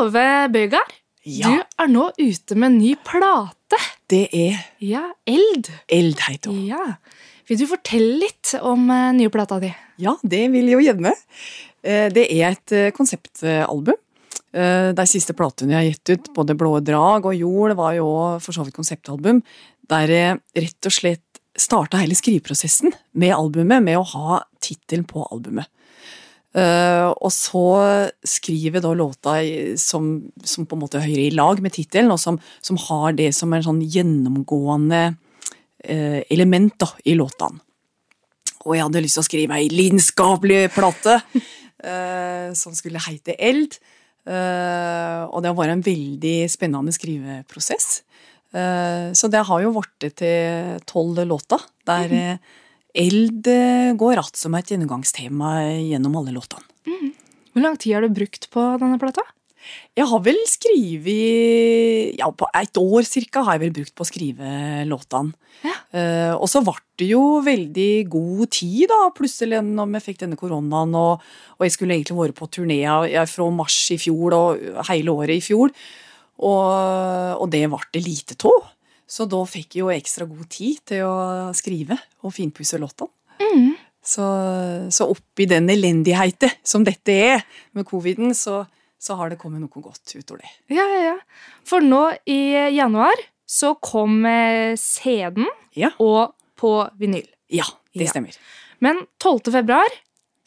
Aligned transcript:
Tove 0.00 0.48
Bøygard, 0.48 0.92
Ja, 1.28 1.50
du 1.50 1.82
er 1.84 1.88
nå 1.92 2.06
ute 2.16 2.56
med 2.56 2.70
en 2.70 2.76
ny 2.80 2.94
plate. 3.04 3.76
det 4.08 4.28
er 4.32 4.56
Ja, 4.80 5.02
Eld. 5.28 5.68
Eld, 5.92 6.16
heter 6.24 6.48
hun. 6.50 6.62
Ja. 6.64 6.94
Vil 7.46 7.58
du 7.60 7.66
fortelle 7.68 8.16
litt 8.22 8.54
om 8.62 8.88
eh, 8.90 9.10
nye 9.12 9.28
plata 9.28 9.58
di? 9.60 9.68
Ja, 10.00 10.14
det 10.22 10.46
vil 10.54 10.70
jeg 10.70 10.78
jo 10.78 10.86
gjerne. 10.86 11.12
Eh, 11.84 12.08
Det 12.08 12.24
er 12.32 12.52
et 12.56 12.72
eh, 12.72 12.90
konseptalbum. 12.96 13.94
De 14.52 15.04
siste 15.06 15.30
platene 15.36 15.76
jeg 15.76 15.78
har 15.78 15.90
gitt 15.92 16.10
ut, 16.10 16.30
både 16.34 16.56
Blå 16.58 16.80
drag 16.82 17.26
og 17.28 17.36
Jord, 17.36 17.76
var 17.78 17.92
jo 17.94 18.06
for 18.42 18.50
så 18.56 18.64
vidt 18.64 18.74
konseptalbum. 18.74 19.42
Der 19.86 20.08
jeg 20.10 20.40
rett 20.56 20.86
og 20.88 20.92
slett 20.96 21.38
starta 21.54 22.00
hele 22.00 22.16
skriveprosessen 22.18 22.90
med 23.14 23.36
albumet 23.36 23.84
med 23.84 24.00
å 24.00 24.02
ha 24.16 24.40
tittelen 24.58 25.04
på 25.06 25.22
albumet. 25.30 25.68
Eh, 26.50 27.06
og 27.22 27.30
så 27.30 27.64
skriver 28.26 28.82
da 28.82 28.90
låta 28.98 29.36
som, 29.78 30.16
som 30.42 30.66
på 30.66 30.76
en 30.76 30.82
måte 30.82 31.02
hører 31.02 31.28
i 31.28 31.34
lag 31.34 31.62
med 31.62 31.76
tittelen, 31.76 32.10
og 32.10 32.18
som, 32.18 32.40
som 32.58 32.78
har 32.88 33.14
det 33.18 33.30
som 33.36 33.52
en 33.54 33.64
sånn 33.64 33.82
gjennomgående 33.86 35.02
uh, 35.14 36.20
element 36.26 36.74
da, 36.82 36.90
i 37.06 37.14
låtene. 37.18 37.62
Og 38.66 38.74
jeg 38.76 38.84
hadde 38.84 39.00
lyst 39.00 39.16
til 39.16 39.22
å 39.22 39.28
skrive 39.28 39.56
ei 39.56 39.70
lidenskapelig 39.72 40.66
plate 40.74 41.20
uh, 41.22 42.50
som 42.60 42.74
skulle 42.76 43.02
heite 43.06 43.38
Eld. 43.38 43.78
Og 44.30 45.38
det 45.40 45.48
har 45.48 45.56
vært 45.56 45.72
en 45.72 45.82
veldig 45.82 46.34
spennende 46.52 46.92
skriveprosess. 46.92 47.86
Så 49.16 49.30
det 49.32 49.40
har 49.48 49.62
jo 49.64 49.72
blitt 49.72 50.18
til 50.20 50.76
tolv 50.86 51.22
låter, 51.26 51.64
der 51.88 52.12
eh, 52.14 52.58
eld 52.94 53.46
eh, 53.46 53.92
går 53.94 54.18
att 54.18 54.36
som 54.36 54.54
et 54.54 54.70
gjennomgangstema 54.70 55.52
gjennom 55.78 56.16
alle 56.16 56.34
låtene. 56.34 56.66
Hvor 57.50 57.64
lang 57.64 57.76
tid 57.76 57.96
har 57.96 58.06
du 58.06 58.14
brukt 58.14 58.46
på 58.52 58.62
denne 58.78 58.98
plata? 59.02 59.24
Jeg 59.98 60.06
har 60.08 60.22
vel 60.24 60.38
skrevet 60.48 62.16
Ja, 62.18 62.30
på 62.32 62.48
et 62.56 62.78
år 62.80 63.06
cirka 63.06 63.42
har 63.44 63.58
jeg 63.58 63.66
vel 63.66 63.74
brukt 63.80 63.94
på 63.94 64.06
å 64.06 64.08
skrive 64.08 64.84
låtene. 64.88 65.34
Ja. 65.60 65.74
Uh, 65.92 66.34
og 66.38 66.46
så 66.48 66.62
ble 66.64 66.76
det 67.00 67.10
jo 67.10 67.40
veldig 67.44 67.90
god 68.08 68.52
tid, 68.54 68.86
da, 68.88 69.10
plutselig 69.12 69.60
når 69.66 69.90
vi 69.96 70.02
fikk 70.06 70.22
denne 70.22 70.38
koronaen. 70.40 70.94
Og, 70.96 71.24
og 71.58 71.66
jeg 71.66 71.74
skulle 71.74 71.98
egentlig 71.98 72.16
vært 72.20 72.38
på 72.38 72.48
turné 72.56 72.80
fra 73.28 73.48
mars 73.52 73.78
i 73.92 73.98
fjor 74.00 74.36
og 74.38 74.84
hele 74.88 75.16
året 75.16 75.36
i 75.36 75.44
fjor. 75.44 75.74
Og, 76.40 76.68
og 77.36 77.46
det 77.52 77.66
ble 77.68 77.82
det 77.92 78.04
lite 78.06 78.38
av. 78.48 78.70
Så 79.10 79.26
da 79.26 79.40
fikk 79.48 79.74
jeg 79.74 79.82
jo 79.82 79.90
ekstra 79.90 80.26
god 80.30 80.46
tid 80.54 80.78
til 80.86 81.02
å 81.08 81.14
skrive 81.56 81.96
og 82.22 82.34
finpusse 82.36 82.78
låtene. 82.78 83.10
Så, 84.06 84.24
så 84.94 85.06
oppi 85.12 85.44
den 85.50 85.66
elendigheten 85.72 86.52
som 86.64 86.84
dette 86.86 87.12
er 87.12 87.42
med 87.76 87.84
coviden, 87.88 88.30
så, 88.38 88.62
så 89.02 89.16
har 89.18 89.32
det 89.32 89.38
kommet 89.42 89.60
noe 89.60 89.82
godt 89.84 90.14
ut 90.16 90.30
av 90.32 90.38
det. 90.40 90.52
Ja, 90.72 90.86
ja, 90.88 91.00
ja. 91.10 91.16
For 91.68 91.84
nå 91.84 92.04
i 92.30 92.38
januar 92.78 93.20
så 93.50 93.74
kom 93.82 94.22
eh, 94.30 94.72
CD-en 94.78 95.50
Ja, 95.76 95.90
og 96.00 96.32
på 96.60 96.72
vinyl. 97.00 97.26
ja 97.50 97.66
det 97.92 98.06
Ja. 98.06 98.12
stemmer. 98.14 98.38
Men 98.80 99.02
12. 99.20 99.50
februar 99.52 99.90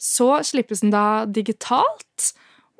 så 0.00 0.40
slippes 0.44 0.80
den 0.82 0.90
da 0.90 1.24
digitalt. 1.28 2.32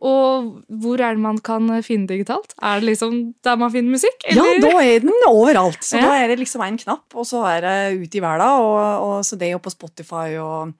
Og 0.04 0.48
hvor 0.68 1.00
er 1.00 1.16
det 1.16 1.22
man 1.24 1.38
kan 1.40 1.70
finne 1.86 2.08
digitalt? 2.10 2.52
Er 2.60 2.82
det 2.82 2.90
liksom 2.90 3.14
der 3.44 3.56
man 3.60 3.72
finner 3.72 3.94
musikk? 3.96 4.26
Ja, 4.28 4.44
da 4.60 4.72
er 4.82 5.00
den 5.00 5.14
overalt. 5.30 5.80
Så 5.80 5.96
Ja. 5.96 6.10
da 6.10 6.18
er 6.20 6.28
det 6.28 6.38
liksom 6.42 6.60
en 6.66 6.76
knapp, 6.78 7.06
og 7.14 7.24
så 7.24 7.40
er 7.48 7.64
det 7.64 8.02
ute 8.02 8.18
i 8.18 8.24
verden. 8.24 8.44
Og, 8.60 9.06
og 9.06 9.24
så 9.24 9.38
det 9.40 9.48
er 9.48 9.54
jo 9.56 9.62
på 9.64 9.72
Spotify 9.72 10.36
og, 10.42 10.74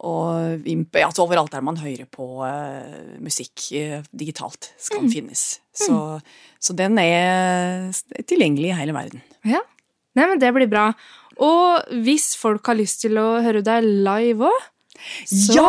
og 0.00 0.64
ja, 0.64 1.10
så 1.12 1.26
overalt 1.26 1.52
der 1.52 1.60
man 1.66 1.76
hører 1.76 2.08
på 2.08 2.30
uh, 2.40 3.20
musikk 3.20 3.68
uh, 3.76 4.00
digitalt, 4.16 4.72
skal 4.80 5.04
den 5.04 5.12
finnes. 5.12 5.60
Så, 5.74 6.20
så 6.58 6.72
den 6.78 6.96
er 6.98 7.92
tilgjengelig 8.24 8.72
i 8.72 8.78
hele 8.80 8.96
verden. 8.96 9.20
Ja. 9.44 9.60
Nei, 10.14 10.28
men 10.30 10.38
det 10.40 10.54
blir 10.54 10.70
bra. 10.70 10.88
Og 11.42 11.84
hvis 12.06 12.32
folk 12.38 12.64
har 12.70 12.78
lyst 12.78 13.02
til 13.02 13.18
å 13.18 13.42
høre 13.42 13.60
deg 13.66 13.84
live 13.84 14.46
òg, 14.48 14.70
så 15.26 15.64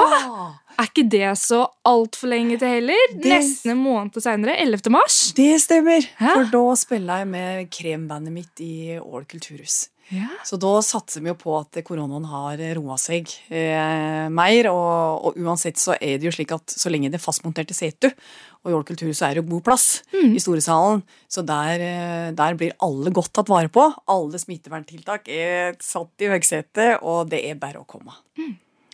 er 0.79 0.89
ikke 0.91 1.07
det 1.09 1.31
så 1.41 1.63
altfor 1.87 2.31
lenge 2.31 2.59
til 2.61 2.67
heller. 2.67 3.07
Det- 3.15 3.31
Nesten 3.33 3.71
en 3.71 3.81
måned 3.83 4.21
seinere, 4.21 4.57
11. 4.61 4.89
mars. 4.91 5.31
Det 5.37 5.51
stemmer! 5.61 6.05
Hæ? 6.19 6.33
For 6.33 6.51
da 6.51 6.63
spiller 6.75 7.17
jeg 7.23 7.27
med 7.27 7.69
krembandet 7.71 8.33
mitt 8.33 8.61
i 8.65 8.97
Ål 8.99 9.25
kulturhus. 9.25 9.89
Ja. 10.13 10.27
Så 10.45 10.59
da 10.61 10.69
satser 10.85 11.23
vi 11.25 11.31
jo 11.31 11.33
på 11.33 11.55
at 11.57 11.79
koronaen 11.83 12.27
har 12.29 12.59
roa 12.77 12.93
seg 13.01 13.25
eh, 13.49 14.27
mer. 14.29 14.67
Og, 14.69 15.25
og 15.31 15.39
uansett 15.41 15.79
så 15.81 15.95
er 15.97 16.19
det 16.21 16.27
jo 16.29 16.33
slik 16.35 16.51
at 16.53 16.75
så 16.77 16.91
lenge 16.93 17.09
det 17.09 17.17
er 17.17 17.23
fastmonterte 17.23 17.73
seter, 17.73 18.13
og 18.61 18.69
i 18.69 18.75
Ål 18.77 18.83
kulturhus 18.85 19.23
er 19.25 19.33
det 19.33 19.41
jo 19.43 19.49
god 19.55 19.63
plass 19.65 19.87
i 20.13 20.37
storesalen, 20.41 21.01
så 21.29 21.41
der, 21.45 21.81
eh, 21.81 22.29
der 22.37 22.53
blir 22.59 22.75
alle 22.85 23.09
godt 23.13 23.33
tatt 23.33 23.49
vare 23.49 23.69
på. 23.73 23.87
Alle 24.13 24.37
smitteverntiltak 24.41 25.27
er 25.33 25.73
satt 25.81 26.21
i 26.21 26.29
høgsetet, 26.29 26.99
og 27.01 27.29
det 27.33 27.41
er 27.49 27.57
bare 27.61 27.81
å 27.81 27.87
komme. 27.89 28.13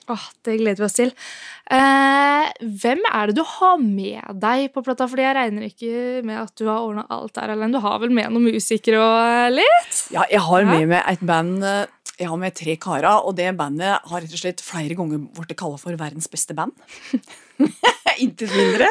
Åh, 0.09 0.23
det 0.45 0.57
gleder 0.57 0.81
vi 0.81 0.87
oss 0.87 0.97
til. 0.97 1.11
Eh, 1.71 2.47
hvem 2.81 3.03
er 3.05 3.29
det 3.29 3.37
du 3.37 3.43
har 3.45 3.77
med 3.81 4.41
deg 4.41 4.71
på 4.73 4.81
plata? 4.85 5.05
Fordi 5.09 5.25
jeg 5.27 5.37
regner 5.37 5.67
ikke 5.67 6.23
med 6.27 6.41
at 6.41 6.53
du 6.57 6.65
har 6.67 6.81
ordna 6.81 7.05
alt 7.13 7.35
der 7.37 7.53
alene. 7.53 7.75
Du 7.75 7.83
har 7.83 8.01
vel 8.01 8.13
med 8.15 8.31
noen 8.33 8.49
musikere 8.49 9.01
og 9.01 9.53
litt? 9.53 10.01
Ja, 10.15 10.25
jeg 10.31 10.41
har 10.47 10.65
med 10.67 10.89
meg 10.91 11.05
et 11.05 11.21
band 11.25 11.61
eh, 11.67 11.85
Jeg 12.17 12.29
har 12.29 12.41
med 12.41 12.57
tre 12.57 12.75
karer, 12.81 13.23
og 13.25 13.37
det 13.37 13.47
bandet 13.57 14.09
har 14.09 14.21
rett 14.21 14.33
og 14.35 14.41
slett 14.41 14.65
flere 14.65 14.97
ganger 14.97 15.21
blitt 15.37 15.55
kalla 15.57 15.79
for 15.81 15.95
verdens 15.97 16.29
beste 16.29 16.57
band. 16.57 16.75
Intet 18.21 18.51
mindre. 18.51 18.89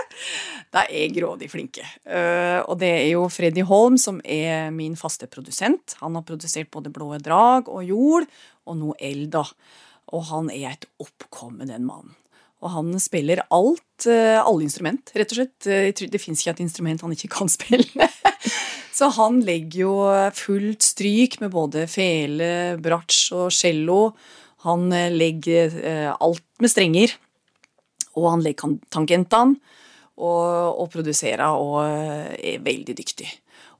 De 0.71 0.87
er 1.03 1.13
grådig 1.15 1.51
flinke. 1.51 1.85
Eh, 2.07 2.63
og 2.63 2.79
det 2.81 2.91
er 3.03 3.07
jo 3.13 3.27
Freddy 3.31 3.67
Holm 3.67 3.99
som 4.01 4.23
er 4.25 4.71
min 4.75 4.97
faste 4.99 5.29
produsent. 5.31 5.99
Han 6.01 6.17
har 6.19 6.27
produsert 6.27 6.71
både 6.71 6.95
Blå 6.95 7.13
drag 7.23 7.69
og 7.69 7.85
Jord, 7.87 8.27
og 8.71 8.79
nå 8.79 8.95
Eld, 9.03 9.31
da. 9.35 9.45
Og 10.17 10.27
han 10.31 10.51
er 10.53 10.73
et 10.73 10.89
oppkommende 11.03 11.79
mann. 11.83 12.15
Og 12.61 12.73
han 12.75 12.93
spiller 13.01 13.41
alt, 13.49 14.07
eh, 14.07 14.37
alle 14.37 14.67
instrument, 14.67 15.13
rett 15.17 15.33
og 15.33 15.39
slett. 15.39 15.67
Eh, 15.67 15.93
Det 15.93 16.21
fins 16.21 16.43
ikke 16.43 16.57
et 16.59 16.67
instrument 16.67 17.01
han 17.01 17.13
ikke 17.13 17.33
kan 17.33 17.49
spille. 17.59 18.09
Så 18.93 19.09
han 19.17 19.41
legger 19.41 19.81
jo 19.81 19.95
fullt 20.37 20.85
stryk 20.85 21.41
med 21.41 21.55
både 21.55 21.87
fele, 21.89 22.77
bratsj 22.83 23.33
og 23.33 23.49
cello. 23.55 24.13
Han 24.67 24.93
eh, 24.93 25.09
legger 25.11 26.13
alt 26.21 26.45
med 26.61 26.71
strenger. 26.71 27.17
Og 28.19 28.29
han 28.29 28.43
legger 28.45 28.77
tangentene 28.91 29.57
og, 30.21 30.83
og 30.83 30.91
produserer 30.93 31.47
og 31.55 31.81
er 31.87 32.61
veldig 32.61 32.97
dyktig. 32.99 33.31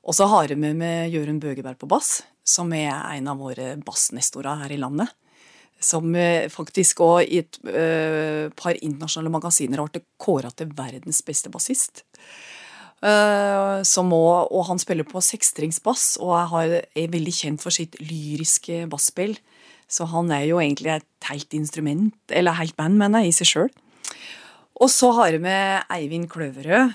Og 0.01 0.15
så 0.17 0.25
har 0.25 0.49
vi 0.49 0.55
med 0.73 1.11
Jørund 1.13 1.43
Bøgeberg 1.43 1.77
på 1.77 1.89
bass, 1.91 2.23
som 2.41 2.71
er 2.73 2.95
en 3.11 3.27
av 3.29 3.37
våre 3.37 3.75
bassnestorer 3.85 4.63
her 4.63 4.73
i 4.73 4.79
landet. 4.81 5.11
Som 5.81 6.13
eh, 6.15 6.47
faktisk 6.51 7.01
òg 7.05 7.25
i 7.25 7.41
et 7.41 7.59
eh, 7.65 8.47
par 8.57 8.77
internasjonale 8.77 9.33
magasiner 9.33 9.81
har 9.81 9.89
blitt 9.89 10.07
kåra 10.21 10.51
til 10.53 10.71
verdens 10.77 11.23
beste 11.25 11.51
bassist. 11.53 12.03
Eh, 13.01 14.01
må, 14.05 14.23
og 14.45 14.67
han 14.69 14.81
spiller 14.81 15.07
på 15.09 15.23
sekstringsbass 15.25 16.19
og 16.21 16.35
er, 16.61 16.77
er 16.93 17.13
veldig 17.13 17.33
kjent 17.33 17.63
for 17.63 17.73
sitt 17.73 17.97
lyriske 18.03 18.85
basspill. 18.91 19.37
Så 19.91 20.05
han 20.07 20.29
er 20.31 20.45
jo 20.47 20.61
egentlig 20.61 20.93
et 20.93 21.27
helt 21.27 21.53
instrument, 21.57 22.15
eller 22.31 22.55
helt 22.61 22.77
band, 22.77 22.95
mener 23.01 23.25
jeg, 23.25 23.33
i 23.33 23.39
seg 23.41 23.49
sjøl. 23.49 23.71
Og 24.81 24.87
så 24.89 25.11
har 25.17 25.35
vi 25.43 25.57
Eivind 25.97 26.29
Kløverød 26.31 26.93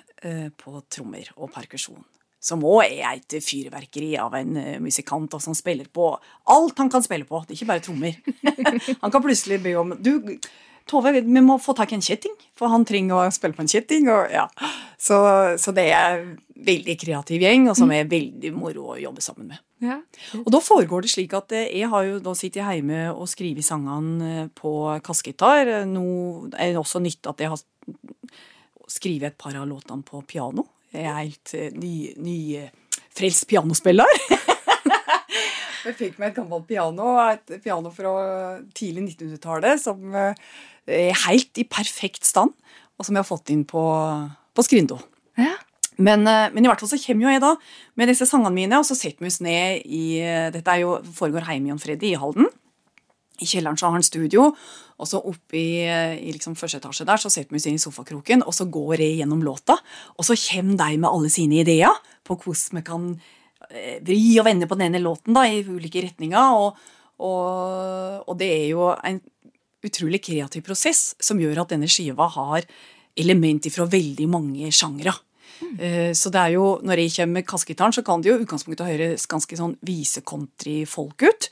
på 0.58 0.80
trommer 0.90 1.28
og 1.36 1.52
perkusjon. 1.54 2.00
Som 2.46 2.62
òg 2.66 2.84
er 2.86 3.16
et 3.16 3.38
fyrverkeri 3.42 4.12
av 4.22 4.36
en 4.38 4.60
eh, 4.60 4.76
musikant 4.82 5.32
og 5.34 5.42
som 5.42 5.56
spiller 5.56 5.88
på 5.90 6.12
alt 6.54 6.78
han 6.78 6.92
kan 6.92 7.02
spille 7.02 7.26
på. 7.26 7.42
Det 7.42 7.56
er 7.56 7.58
ikke 7.58 7.72
bare 7.72 7.82
trommer. 7.82 8.20
han 9.02 9.12
kan 9.12 9.24
plutselig 9.24 9.58
be 9.64 9.74
om 9.80 9.96
Du, 9.98 10.12
Tove, 10.86 11.10
vi 11.18 11.40
må 11.42 11.56
få 11.58 11.74
tak 11.74 11.90
i 11.90 11.96
en 11.96 12.04
kjetting, 12.04 12.34
for 12.54 12.70
han 12.70 12.84
trenger 12.86 13.18
å 13.18 13.30
spille 13.34 13.56
på 13.56 13.64
en 13.64 13.70
kjetting. 13.70 14.06
Og, 14.06 14.28
ja. 14.30 14.44
så, 15.02 15.18
så 15.58 15.74
det 15.74 15.88
er 15.90 16.20
en 16.20 16.28
veldig 16.68 16.94
kreativ 17.00 17.42
gjeng, 17.42 17.66
og 17.72 17.74
som 17.78 17.90
er 17.90 18.06
veldig 18.10 18.52
moro 18.54 18.92
å 18.94 18.98
jobbe 19.00 19.24
sammen 19.24 19.50
med. 19.50 19.62
Ja. 19.82 19.98
Og 20.44 20.46
da 20.54 20.60
foregår 20.62 21.02
det 21.02 21.10
slik 21.12 21.34
at 21.36 21.50
eh, 21.58 21.66
jeg 21.80 21.90
har 21.90 22.06
jo 22.06 22.20
da 22.22 22.36
sittet 22.38 22.62
hjemme 22.62 23.08
og 23.10 23.26
skrevet 23.28 23.66
sangene 23.66 24.30
eh, 24.44 24.46
på 24.54 24.76
kassegitar. 25.04 25.72
Nå 25.90 26.06
er 26.54 26.70
det 26.70 26.80
også 26.80 27.02
nytt 27.02 27.26
at 27.32 27.42
jeg 27.42 27.50
har 27.50 27.66
skrevet 28.86 29.32
et 29.32 29.38
par 29.42 29.58
av 29.58 29.66
låtene 29.66 30.06
på 30.06 30.22
piano. 30.30 30.68
Helt 30.94 31.54
eh, 31.56 31.72
ny, 31.74 32.12
ny 32.22 32.38
eh, 32.60 33.34
pianospiller. 33.48 34.06
jeg 35.86 35.96
fikk 35.98 36.20
meg 36.20 36.30
et 36.30 36.38
gammelt 36.38 36.66
piano, 36.68 37.16
et 37.26 37.56
piano 37.64 37.92
fra 37.94 38.14
tidlig 38.76 39.08
1900-tallet, 39.16 39.82
som 39.82 40.14
eh, 40.14 40.46
er 40.86 41.22
helt 41.26 41.58
i 41.58 41.66
perfekt 41.68 42.26
stand, 42.26 42.54
og 42.96 43.06
som 43.06 43.16
jeg 43.16 43.24
har 43.24 43.28
fått 43.28 43.52
inn 43.54 43.64
på, 43.68 43.82
på 44.54 44.66
Skrindo. 44.66 45.00
Ja. 45.40 45.56
Men, 45.96 46.28
men 46.28 46.60
i 46.60 46.68
hvert 46.68 46.82
fall 46.82 46.90
så 46.90 46.98
kommer 47.00 47.24
jo 47.24 47.30
jeg 47.32 47.40
da 47.40 47.54
med 47.96 48.10
disse 48.10 48.26
sangene 48.28 48.52
mine, 48.52 48.76
og 48.76 48.84
så 48.84 48.92
setter 48.98 49.24
vi 49.24 49.30
oss 49.32 49.38
ned 49.40 49.86
i 49.88 50.20
Dette 50.52 50.68
er 50.68 50.82
jo, 50.82 50.98
foregår 51.16 51.46
hjemme 51.48 51.70
i 51.70 51.72
Jon 51.72 51.80
Freddy 51.80 52.10
i 52.10 52.18
Halden. 52.20 52.50
I 53.40 53.48
kjelleren 53.48 53.78
så 53.78 53.88
har 53.88 53.96
han 53.96 54.06
studio, 54.06 54.48
og 54.96 55.08
så 55.08 55.20
oppe 55.20 55.58
i, 55.58 55.84
i 55.84 56.32
liksom 56.32 56.56
første 56.58 56.80
etasje 56.80 57.06
der 57.08 57.20
så 57.20 57.32
setter 57.32 57.52
vi 57.52 57.60
oss 57.60 57.68
inn 57.68 57.78
i 57.78 57.82
sofakroken, 57.82 58.44
og 58.46 58.54
så 58.56 58.68
går 58.72 59.02
jeg 59.02 59.20
gjennom 59.20 59.44
låta, 59.44 59.76
og 60.16 60.26
så 60.26 60.38
kommer 60.46 60.78
de 60.80 61.00
med 61.02 61.10
alle 61.10 61.32
sine 61.32 61.60
ideer 61.62 61.92
på 62.26 62.38
hvordan 62.40 62.80
vi 62.80 62.84
kan 62.86 63.08
eh, 63.70 63.98
vri 64.04 64.20
og 64.40 64.48
vende 64.48 64.68
på 64.70 64.78
denne 64.80 65.02
låten 65.02 65.36
da, 65.36 65.44
i 65.48 65.62
ulike 65.66 66.04
retninger. 66.06 66.56
Og, 66.56 66.80
og, 67.24 68.26
og 68.26 68.34
det 68.40 68.50
er 68.54 68.66
jo 68.72 68.90
en 68.96 69.20
utrolig 69.86 70.22
kreativ 70.24 70.64
prosess 70.66 71.12
som 71.22 71.40
gjør 71.40 71.62
at 71.62 71.76
denne 71.76 71.88
skiva 71.90 72.26
har 72.34 72.66
element 73.16 73.68
fra 73.72 73.86
veldig 73.88 74.26
mange 74.28 74.72
sjangre. 74.74 75.14
Mm. 75.56 76.12
Så 76.12 76.28
det 76.32 76.40
er 76.40 76.52
jo, 76.56 76.64
når 76.84 77.00
jeg 77.00 77.14
kommer 77.14 77.38
med 77.38 77.46
kassegitaren, 77.48 77.94
så 77.94 78.02
kan 78.04 78.20
det 78.20 78.28
jo 78.28 78.40
utgangspunktet 78.42 78.90
høres 78.90 79.24
ganske 79.30 79.56
sånn 79.56 79.76
vise-country-folk 79.88 81.24
ut. 81.24 81.48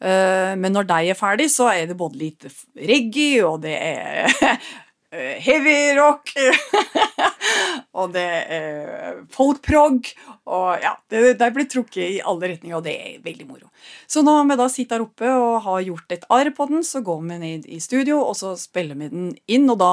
Eh, 0.00 0.54
men 0.58 0.74
når 0.74 0.88
de 0.90 1.12
er 1.12 1.18
ferdig, 1.18 1.50
så 1.52 1.70
er 1.72 1.86
det 1.90 1.98
både 1.98 2.20
litt 2.20 2.48
reggae, 2.74 3.44
og 3.46 3.62
det 3.64 3.74
er 3.78 4.30
eh, 5.14 5.36
heavy 5.44 5.94
rock 5.98 6.34
Og 8.00 8.10
det 8.14 8.24
er 8.24 9.18
folkprog. 9.32 10.08
Og 10.50 10.70
ja, 10.82 10.94
det, 11.12 11.36
det, 11.40 11.50
blir 11.54 11.68
trukket 11.70 12.16
i 12.16 12.22
alle 12.24 12.50
retninger, 12.54 12.78
og 12.78 12.86
det 12.86 12.94
er 12.98 13.20
veldig 13.24 13.46
moro. 13.46 13.68
Så 14.10 14.24
når 14.26 14.48
vi 14.48 14.56
da 14.58 14.70
sitter 14.72 14.98
her 14.98 15.04
oppe 15.06 15.30
og 15.30 15.60
har 15.68 15.84
gjort 15.86 16.16
et 16.16 16.26
arr 16.34 16.50
på 16.56 16.66
den, 16.72 16.82
så 16.86 17.04
går 17.04 17.20
vi 17.22 17.38
ned 17.42 17.68
i 17.70 17.78
studio, 17.80 18.18
og 18.24 18.34
så 18.40 18.56
spiller 18.58 18.98
vi 18.98 19.12
den 19.12 19.30
inn, 19.46 19.70
og 19.70 19.78
da 19.82 19.92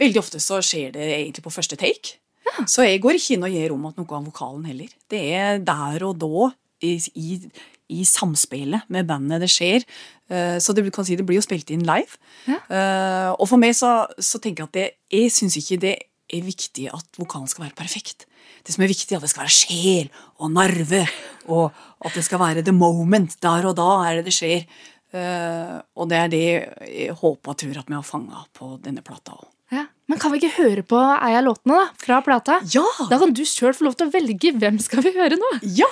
Veldig 0.00 0.20
ofte 0.22 0.40
så 0.40 0.62
skjer 0.64 0.94
det 0.94 1.04
egentlig 1.12 1.44
på 1.44 1.52
første 1.52 1.76
take. 1.76 2.16
Ja. 2.46 2.64
Så 2.64 2.86
jeg 2.86 3.02
går 3.04 3.18
ikke 3.18 3.36
inn 3.36 3.44
og 3.44 3.52
gir 3.52 3.68
rom 3.68 3.84
til 3.90 4.00
noe 4.00 4.16
av 4.16 4.28
vokalen 4.30 4.64
heller. 4.70 4.92
Det 5.12 5.20
er 5.36 5.60
der 5.64 6.06
og 6.08 6.16
da, 6.22 6.48
i, 6.80 6.94
i 7.20 7.36
i 7.90 8.04
samspillet 8.06 8.86
med 8.92 9.08
bandet 9.08 9.42
det 9.42 9.50
skjer. 9.52 9.86
Eh, 10.30 10.58
så 10.62 10.74
det, 10.76 10.86
kan 10.94 11.06
si, 11.06 11.18
det 11.18 11.26
blir 11.26 11.40
jo 11.40 11.46
spilt 11.46 11.72
inn 11.74 11.86
live. 11.86 12.20
Ja. 12.46 12.60
Eh, 12.70 13.30
og 13.34 13.48
for 13.50 13.60
meg 13.60 13.74
så, 13.78 14.04
så, 14.18 14.40
tenker 14.42 14.64
jeg 14.64 14.70
at 14.70 14.78
det, 14.78 14.86
jeg 15.20 15.34
syns 15.34 15.58
ikke 15.60 15.80
det 15.82 15.96
er 16.30 16.46
viktig 16.46 16.86
at 16.94 17.18
vokalen 17.18 17.50
skal 17.50 17.66
være 17.66 17.78
perfekt. 17.78 18.28
Det 18.62 18.74
som 18.74 18.84
er 18.84 18.92
viktig, 18.92 19.14
er 19.14 19.18
at 19.18 19.26
det 19.26 19.32
skal 19.32 19.46
være 19.46 19.56
sjel 19.56 20.10
og 20.38 20.52
nerve, 20.54 21.02
og 21.50 21.70
at 22.06 22.16
det 22.16 22.24
skal 22.26 22.42
være 22.42 22.64
the 22.66 22.74
moment. 22.76 23.38
Der 23.42 23.66
og 23.70 23.76
da 23.78 23.90
er 24.06 24.20
det 24.20 24.28
det 24.28 24.36
skjer. 24.36 24.66
Eh, 25.10 25.78
og 25.98 26.10
det 26.10 26.18
er 26.20 26.28
det 26.30 26.44
jeg 26.86 27.16
håper 27.18 27.54
og 27.54 27.58
tror 27.58 27.80
at 27.80 27.88
vi 27.88 27.96
har 27.96 28.06
fanga 28.06 28.44
på 28.54 28.76
denne 28.84 29.02
plata 29.02 29.34
òg. 29.34 29.48
Ja. 29.70 29.84
Men 30.10 30.18
kan 30.18 30.32
vi 30.32 30.40
ikke 30.40 30.56
høre 30.56 30.82
på 30.86 30.98
ei 30.98 31.34
av 31.38 31.44
låtene 31.46 31.76
da, 31.78 31.90
fra 31.98 32.18
plata? 32.26 32.58
Ja! 32.74 32.86
Da 33.10 33.20
kan 33.22 33.34
du 33.34 33.44
sjøl 33.46 33.74
få 33.76 33.86
lov 33.86 33.98
til 33.98 34.08
å 34.08 34.14
velge 34.14 34.50
hvem 34.58 34.80
skal 34.82 35.04
vi 35.06 35.14
høre 35.14 35.38
nå. 35.38 35.50
Ja, 35.78 35.86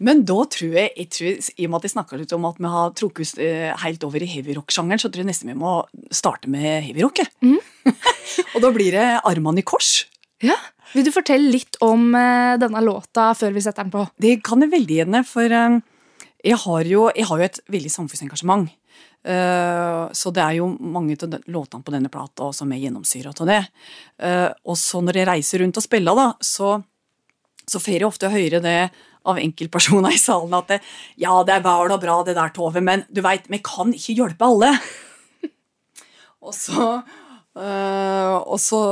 men 0.00 0.22
da 0.24 0.38
tror 0.48 0.76
jeg, 0.78 0.92
jeg 0.96 1.08
tror, 1.12 1.48
i 1.60 1.66
og 1.66 1.72
med 1.72 1.78
at 1.80 1.86
jeg 1.86 1.92
snakka 1.92 2.18
litt 2.20 2.32
om 2.32 2.46
at 2.48 2.60
vi 2.60 2.72
har 2.72 2.92
trukket 2.96 3.26
oss 3.26 3.34
eh, 3.42 3.68
helt 3.82 4.04
over 4.06 4.24
i 4.24 4.28
heavyrock-sjangeren, 4.30 5.02
så 5.02 5.10
tror 5.12 5.24
jeg 5.24 5.28
nesten 5.28 5.52
vi 5.52 5.58
må 5.60 5.74
starte 6.14 6.48
med 6.52 6.86
heavyrock. 6.86 7.20
Mm. 7.44 7.58
og 8.54 8.62
da 8.64 8.70
blir 8.72 8.96
det 8.96 9.08
armene 9.28 9.60
i 9.60 9.66
kors. 9.66 10.06
Ja. 10.40 10.56
Vil 10.94 11.04
du 11.06 11.12
fortelle 11.12 11.52
litt 11.52 11.76
om 11.84 12.14
uh, 12.16 12.56
denne 12.58 12.80
låta 12.82 13.28
før 13.36 13.52
vi 13.54 13.62
setter 13.62 13.84
den 13.84 13.92
på? 13.92 14.06
Det 14.16 14.38
kan 14.46 14.64
jeg 14.64 14.72
veldig 14.72 14.96
gjerne, 15.02 15.20
for 15.28 15.52
uh, 15.52 15.76
jeg, 16.40 16.56
har 16.64 16.88
jo, 16.88 17.04
jeg, 17.12 17.28
har 17.28 17.42
jo, 17.42 17.50
et 17.50 17.60
veldig 17.76 17.92
samfunnsengasjement. 17.92 18.72
Uh, 19.20 20.08
så 20.16 20.32
det 20.32 20.40
er 20.40 20.56
jo 20.62 20.70
mange 20.80 21.18
av 21.20 21.36
låtene 21.52 21.84
på 21.84 21.92
denne 21.92 22.08
plata 22.12 22.48
som 22.56 22.72
er 22.72 22.80
gjennomsyra 22.86 23.34
av 23.36 23.52
det. 23.52 23.60
og 24.64 24.80
så 24.80 25.04
når 25.04 25.20
jeg 25.20 25.28
reiser 25.28 25.60
rundt 25.60 25.76
og 25.76 25.84
spiller, 25.84 26.16
da, 26.16 26.26
så, 26.40 26.78
så 27.68 27.84
får 27.84 27.98
jeg 27.98 28.08
ofte 28.08 28.32
høre 28.32 28.64
det 28.64 28.78
av 29.28 29.40
enkeltpersoner 29.40 30.14
i 30.14 30.20
salen 30.20 30.54
at 30.56 30.74
det, 30.74 30.80
ja, 31.20 31.34
det 31.46 31.60
vel 31.64 31.94
og 31.94 32.02
bra 32.02 32.20
det 32.26 32.36
der, 32.38 32.52
Tove, 32.56 32.82
men 32.84 33.04
du 33.12 33.22
veit, 33.24 33.48
vi 33.50 33.60
kan 33.64 33.92
ikke 33.96 34.16
hjelpe 34.16 34.48
alle. 34.48 34.70
og 36.46 36.54
så 36.56 36.86
øh, 37.00 38.36
og, 38.40 38.58
så, 38.62 38.82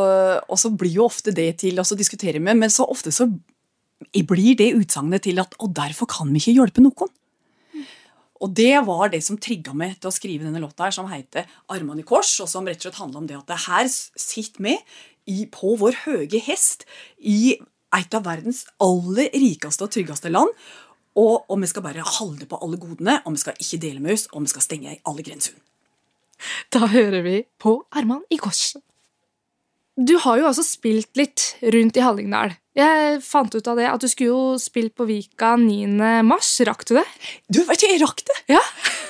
og 0.44 0.60
så 0.60 0.72
blir 0.74 0.98
jo 1.00 1.06
ofte 1.08 1.34
det 1.34 1.50
til, 1.64 1.80
å 1.80 1.98
diskutere 1.98 2.42
med, 2.42 2.60
men 2.60 2.72
så 2.72 2.86
ofte 2.88 3.14
så 3.14 3.28
blir 4.28 4.58
det 4.58 4.74
utsagnet 4.76 5.24
til 5.26 5.40
at 5.42 5.56
og 5.58 5.72
derfor 5.74 6.08
kan 6.10 6.28
vi 6.32 6.42
ikke 6.42 6.58
hjelpe 6.60 6.84
noen. 6.84 7.14
Og 8.38 8.52
det 8.54 8.76
var 8.86 9.10
det 9.10 9.18
som 9.26 9.38
trigga 9.40 9.72
meg 9.74 9.96
til 9.98 10.12
å 10.12 10.14
skrive 10.14 10.46
denne 10.46 10.62
låta, 10.62 10.86
her, 10.86 10.94
som 10.94 11.08
heter 11.10 11.46
'Armene 11.66 12.04
i 12.04 12.06
kors', 12.06 12.38
og 12.40 12.48
som 12.48 12.66
rett 12.66 12.78
og 12.78 12.86
slett 12.86 13.02
handler 13.02 13.18
om 13.18 13.26
det 13.26 13.38
at 13.38 13.50
det 13.50 13.66
her 13.66 13.88
sitter 13.88 14.62
vi 14.62 15.46
på 15.50 15.74
vår 15.76 16.06
høye 16.06 16.40
hest 16.46 16.86
i 17.18 17.58
et 17.96 18.14
av 18.14 18.26
verdens 18.26 18.64
aller 18.84 19.30
rikeste 19.32 19.86
og 19.86 19.94
tryggeste 19.94 20.32
land. 20.32 20.52
Og, 21.18 21.48
om 21.50 21.64
vi 21.64 21.70
skal 21.70 21.82
bare 21.82 22.04
holde 22.04 22.46
på 22.46 22.60
alle 22.62 22.78
godene, 22.78 23.18
om 23.26 23.34
vi 23.34 23.42
skal 23.42 23.56
ikke 23.58 23.80
dele 23.82 24.02
med 24.04 24.14
oss, 24.14 24.28
om 24.32 24.44
vi 24.44 24.52
skal 24.52 24.62
stenge 24.62 24.98
alle 25.08 25.24
grenser. 25.26 25.56
Da 26.70 26.86
hører 26.86 27.24
vi 27.24 27.40
på 27.58 27.80
Arman 27.98 28.22
i 28.30 28.38
kors. 28.38 28.76
Du 29.98 30.14
har 30.22 30.38
jo 30.38 30.46
altså 30.46 30.62
spilt 30.62 31.18
litt 31.18 31.56
rundt 31.74 31.96
i 31.98 32.02
Hallingdal. 32.04 32.52
Jeg 32.78 33.18
fant 33.26 33.50
ut 33.50 33.66
av 33.66 33.80
det 33.80 33.88
at 33.90 33.98
du 33.98 34.06
skulle 34.06 34.30
jo 34.30 34.58
spilt 34.62 34.94
på 34.94 35.08
Vika 35.08 35.56
9. 35.58 36.22
mars. 36.22 36.52
Rakk 36.62 36.84
du 36.86 36.94
det? 37.00 37.06
Du, 37.50 37.64
vet 37.66 37.82
du, 37.82 37.88
jeg 37.90 37.98
rakk 38.04 38.22
det! 38.28 38.36
Ja. 38.54 38.62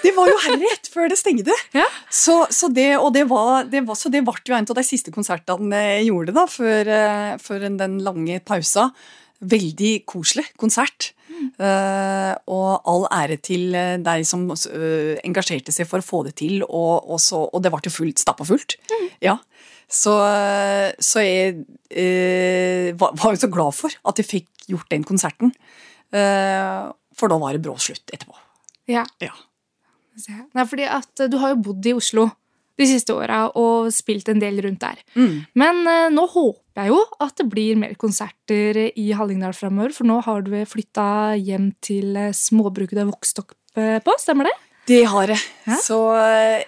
Det 0.03 0.15
var 0.17 0.31
jo 0.31 0.39
rett 0.63 0.91
før 0.93 1.11
det 1.11 1.19
stengte. 1.21 1.55
Ja. 1.77 1.87
Så, 2.11 2.41
så, 2.55 2.71
det, 2.73 2.91
og 2.99 3.13
det 3.17 3.27
var, 3.31 3.69
det 3.71 3.85
var, 3.89 3.99
så 3.99 4.13
det 4.13 4.25
ble 4.27 4.37
jo 4.47 4.57
en 4.57 4.69
av 4.69 4.79
de 4.79 4.87
siste 4.87 5.15
konsertene 5.15 5.85
jeg 5.85 6.09
gjorde 6.11 6.35
da, 6.37 6.47
før, 6.51 6.93
eh, 6.95 7.33
før 7.43 7.69
den 7.69 8.01
lange 8.05 8.41
pausa. 8.47 8.91
Veldig 9.39 9.93
koselig 10.09 10.49
konsert. 10.59 11.13
Mm. 11.29 11.51
Uh, 11.61 12.35
og 12.51 12.89
all 12.89 13.05
ære 13.15 13.39
til 13.45 13.75
eh, 13.77 13.97
deg 14.03 14.25
som 14.27 14.47
uh, 14.51 15.15
engasjerte 15.27 15.75
seg 15.75 15.87
for 15.87 16.03
å 16.03 16.07
få 16.07 16.23
det 16.27 16.35
til, 16.41 16.63
og, 16.65 17.07
og, 17.07 17.21
så, 17.23 17.45
og 17.47 17.63
det 17.63 17.73
ble 17.75 17.83
jo 17.87 17.95
fullt, 17.95 18.23
stappa 18.23 18.47
fullt. 18.49 18.79
Mm. 18.91 19.07
Ja. 19.29 19.37
Så, 19.89 20.13
så 21.01 21.23
jeg 21.25 21.63
uh, 21.63 22.89
var, 23.01 23.15
var, 23.17 23.35
jo 23.35 23.43
så 23.45 23.53
glad 23.53 23.77
for 23.77 23.95
at 24.11 24.21
jeg 24.21 24.29
fikk 24.29 24.69
gjort 24.69 24.91
den 24.93 25.07
konserten. 25.09 25.55
for 26.09 27.33
da 27.33 27.37
var 27.41 27.57
det 27.57 27.63
brå 27.65 27.77
slutt 27.81 28.13
etterpå. 28.13 28.37
Ja. 28.89 29.07
ja. 29.25 29.33
Nei, 30.57 30.67
fordi 30.69 30.87
at 30.91 31.27
du 31.31 31.39
har 31.43 31.55
jo 31.55 31.63
bodd 31.69 31.87
i 31.89 31.97
Oslo 31.97 32.29
de 32.79 32.87
siste 32.87 33.15
åra 33.15 33.49
og 33.59 33.91
spilt 33.95 34.29
en 34.31 34.41
del 34.43 34.61
rundt 34.65 34.83
der. 34.85 35.01
Mm. 35.19 35.43
Men 35.59 35.83
uh, 35.89 36.07
nå 36.15 36.27
håper 36.31 36.85
jeg 36.85 36.93
jo 36.93 37.01
at 37.25 37.35
det 37.41 37.49
blir 37.51 37.81
mer 37.81 37.97
konserter 37.99 38.79
i 38.89 39.09
Hallingdal 39.19 39.57
framover, 39.57 39.95
for 39.97 40.09
nå 40.09 40.21
har 40.27 40.47
du 40.47 40.55
flytta 40.69 41.35
hjem 41.41 41.73
til 41.85 42.15
uh, 42.15 42.31
småbruket 42.35 42.95
du 42.95 43.03
har 43.03 43.11
vokst 43.11 43.43
opp 43.43 43.55
uh, 43.79 43.99
på, 44.05 44.17
stemmer 44.23 44.51
det? 44.51 44.57
Det 44.89 45.03
har 45.11 45.35
jeg. 45.35 45.43
Ja? 45.67 45.77
Så 45.85 45.99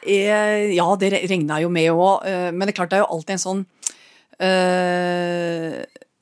jeg, 0.05 0.75
Ja, 0.77 0.89
det 1.01 1.09
regna 1.31 1.57
jo 1.63 1.71
med 1.73 1.89
òg, 1.95 2.27
men 2.53 2.67
det 2.67 2.75
er 2.75 2.77
klart 2.83 2.91
det 2.93 2.99
er 2.99 3.07
jo 3.07 3.15
alltid 3.15 3.33
en 3.39 3.41
sånn 3.47 3.63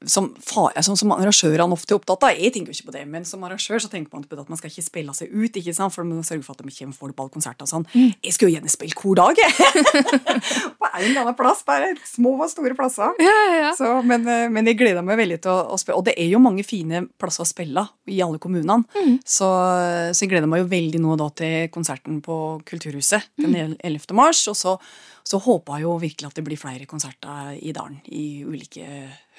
som, 0.06 0.28
som, 0.38 0.96
som 0.96 1.12
arrangør 1.16 1.56
er 1.56 1.64
han 1.64 1.74
ofte 1.74 1.96
opptatt 1.96 2.22
av. 2.28 2.37
Jeg 2.38 2.52
tenker 2.54 2.70
jo 2.70 2.76
ikke 2.76 2.92
på 2.92 2.94
det, 2.94 3.02
men 3.11 3.25
som 3.26 3.42
arrangør 3.42 3.80
så 3.82 3.90
tenker 3.90 4.14
man 4.14 4.23
på 4.28 4.37
det 4.37 4.44
at 4.44 4.52
man 4.52 4.61
skal 4.61 4.70
ikke 4.70 4.84
spille 4.87 5.14
seg 5.16 5.32
ut. 5.32 5.58
ikke 5.58 5.75
sant? 5.75 5.94
For 5.94 6.06
man 6.06 6.20
må 6.20 6.26
sørge 6.26 6.46
for 6.46 6.54
at 6.54 6.62
de 6.62 6.75
kommer 6.76 6.94
folk 6.94 7.16
på 7.16 7.25
alle 7.25 7.34
konserter 7.34 7.66
og 7.66 7.70
sånn. 7.73 7.87
Mm. 7.90 8.12
Jeg 8.23 8.37
skulle 8.37 8.52
jo 8.52 8.58
gjerne 8.58 8.70
spille 8.70 8.94
hver 8.94 9.18
dag, 9.18 9.42
på 10.80 10.90
en 10.92 11.02
eller 11.02 11.23
annen 11.25 11.38
plass. 11.38 11.64
Bare 11.66 11.90
små 12.06 12.37
og 12.37 12.46
store 12.52 12.78
plasser. 12.78 13.18
Ja, 13.25 13.34
ja, 13.34 13.58
ja. 13.64 13.75
Så, 13.78 13.90
men, 14.06 14.26
eh, 14.30 14.46
men, 14.54 14.70
jeg 14.70 14.78
gleder 14.78 15.02
meg 15.06 15.18
veldig 15.18 15.40
til 15.42 15.54
å, 15.54 15.58
å, 15.75 15.80
spille. 15.82 15.99
Og 15.99 16.06
det 16.06 16.14
er 16.14 16.30
jo 16.30 16.42
mange 16.46 16.66
fine 16.66 17.02
plasser 17.18 17.42
å 17.42 17.50
spille 17.50 17.88
i 18.06 18.23
alle 18.23 18.38
kommunene. 18.42 18.84
Mm. 18.94 19.18
Så, 19.25 19.50
så, 19.50 20.23
jeg 20.23 20.30
gleder 20.30 20.50
meg 20.50 20.62
jo 20.62 20.70
veldig 20.70 21.02
nå 21.02 21.18
da 21.18 21.30
til 21.42 21.73
konserten 21.75 22.23
på 22.23 22.38
Kulturhuset 22.68 23.32
den 23.40 23.56
11. 23.58 23.78
Mm. 23.82 24.18
mars. 24.20 24.46
Og 24.46 24.58
så, 24.58 24.78
så 25.28 25.40
jeg 25.76 25.85
jo 25.85 25.97
virkelig 26.00 26.30
at 26.30 26.38
det 26.38 26.44
blir 26.47 26.61
flere 26.61 26.87
konserter 26.88 27.52
i 27.61 27.75
dalen 27.76 28.00
i 28.08 28.44
ulike 28.49 28.87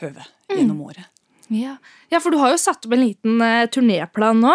høve 0.04 0.26
gjennom 0.52 0.78
mm. 0.78 0.86
året. 0.86 1.10
Ja. 1.50 1.80
ja. 2.12 2.20
for 2.22 2.30
du 2.30 2.38
har 2.42 2.54
jo 2.54 2.62
satt 2.62 2.86
opp 2.86 2.94
en 2.94 3.02
liten 3.08 3.42
uh, 3.42 3.66
turnéplan 3.74 4.44
nå. 4.44 4.54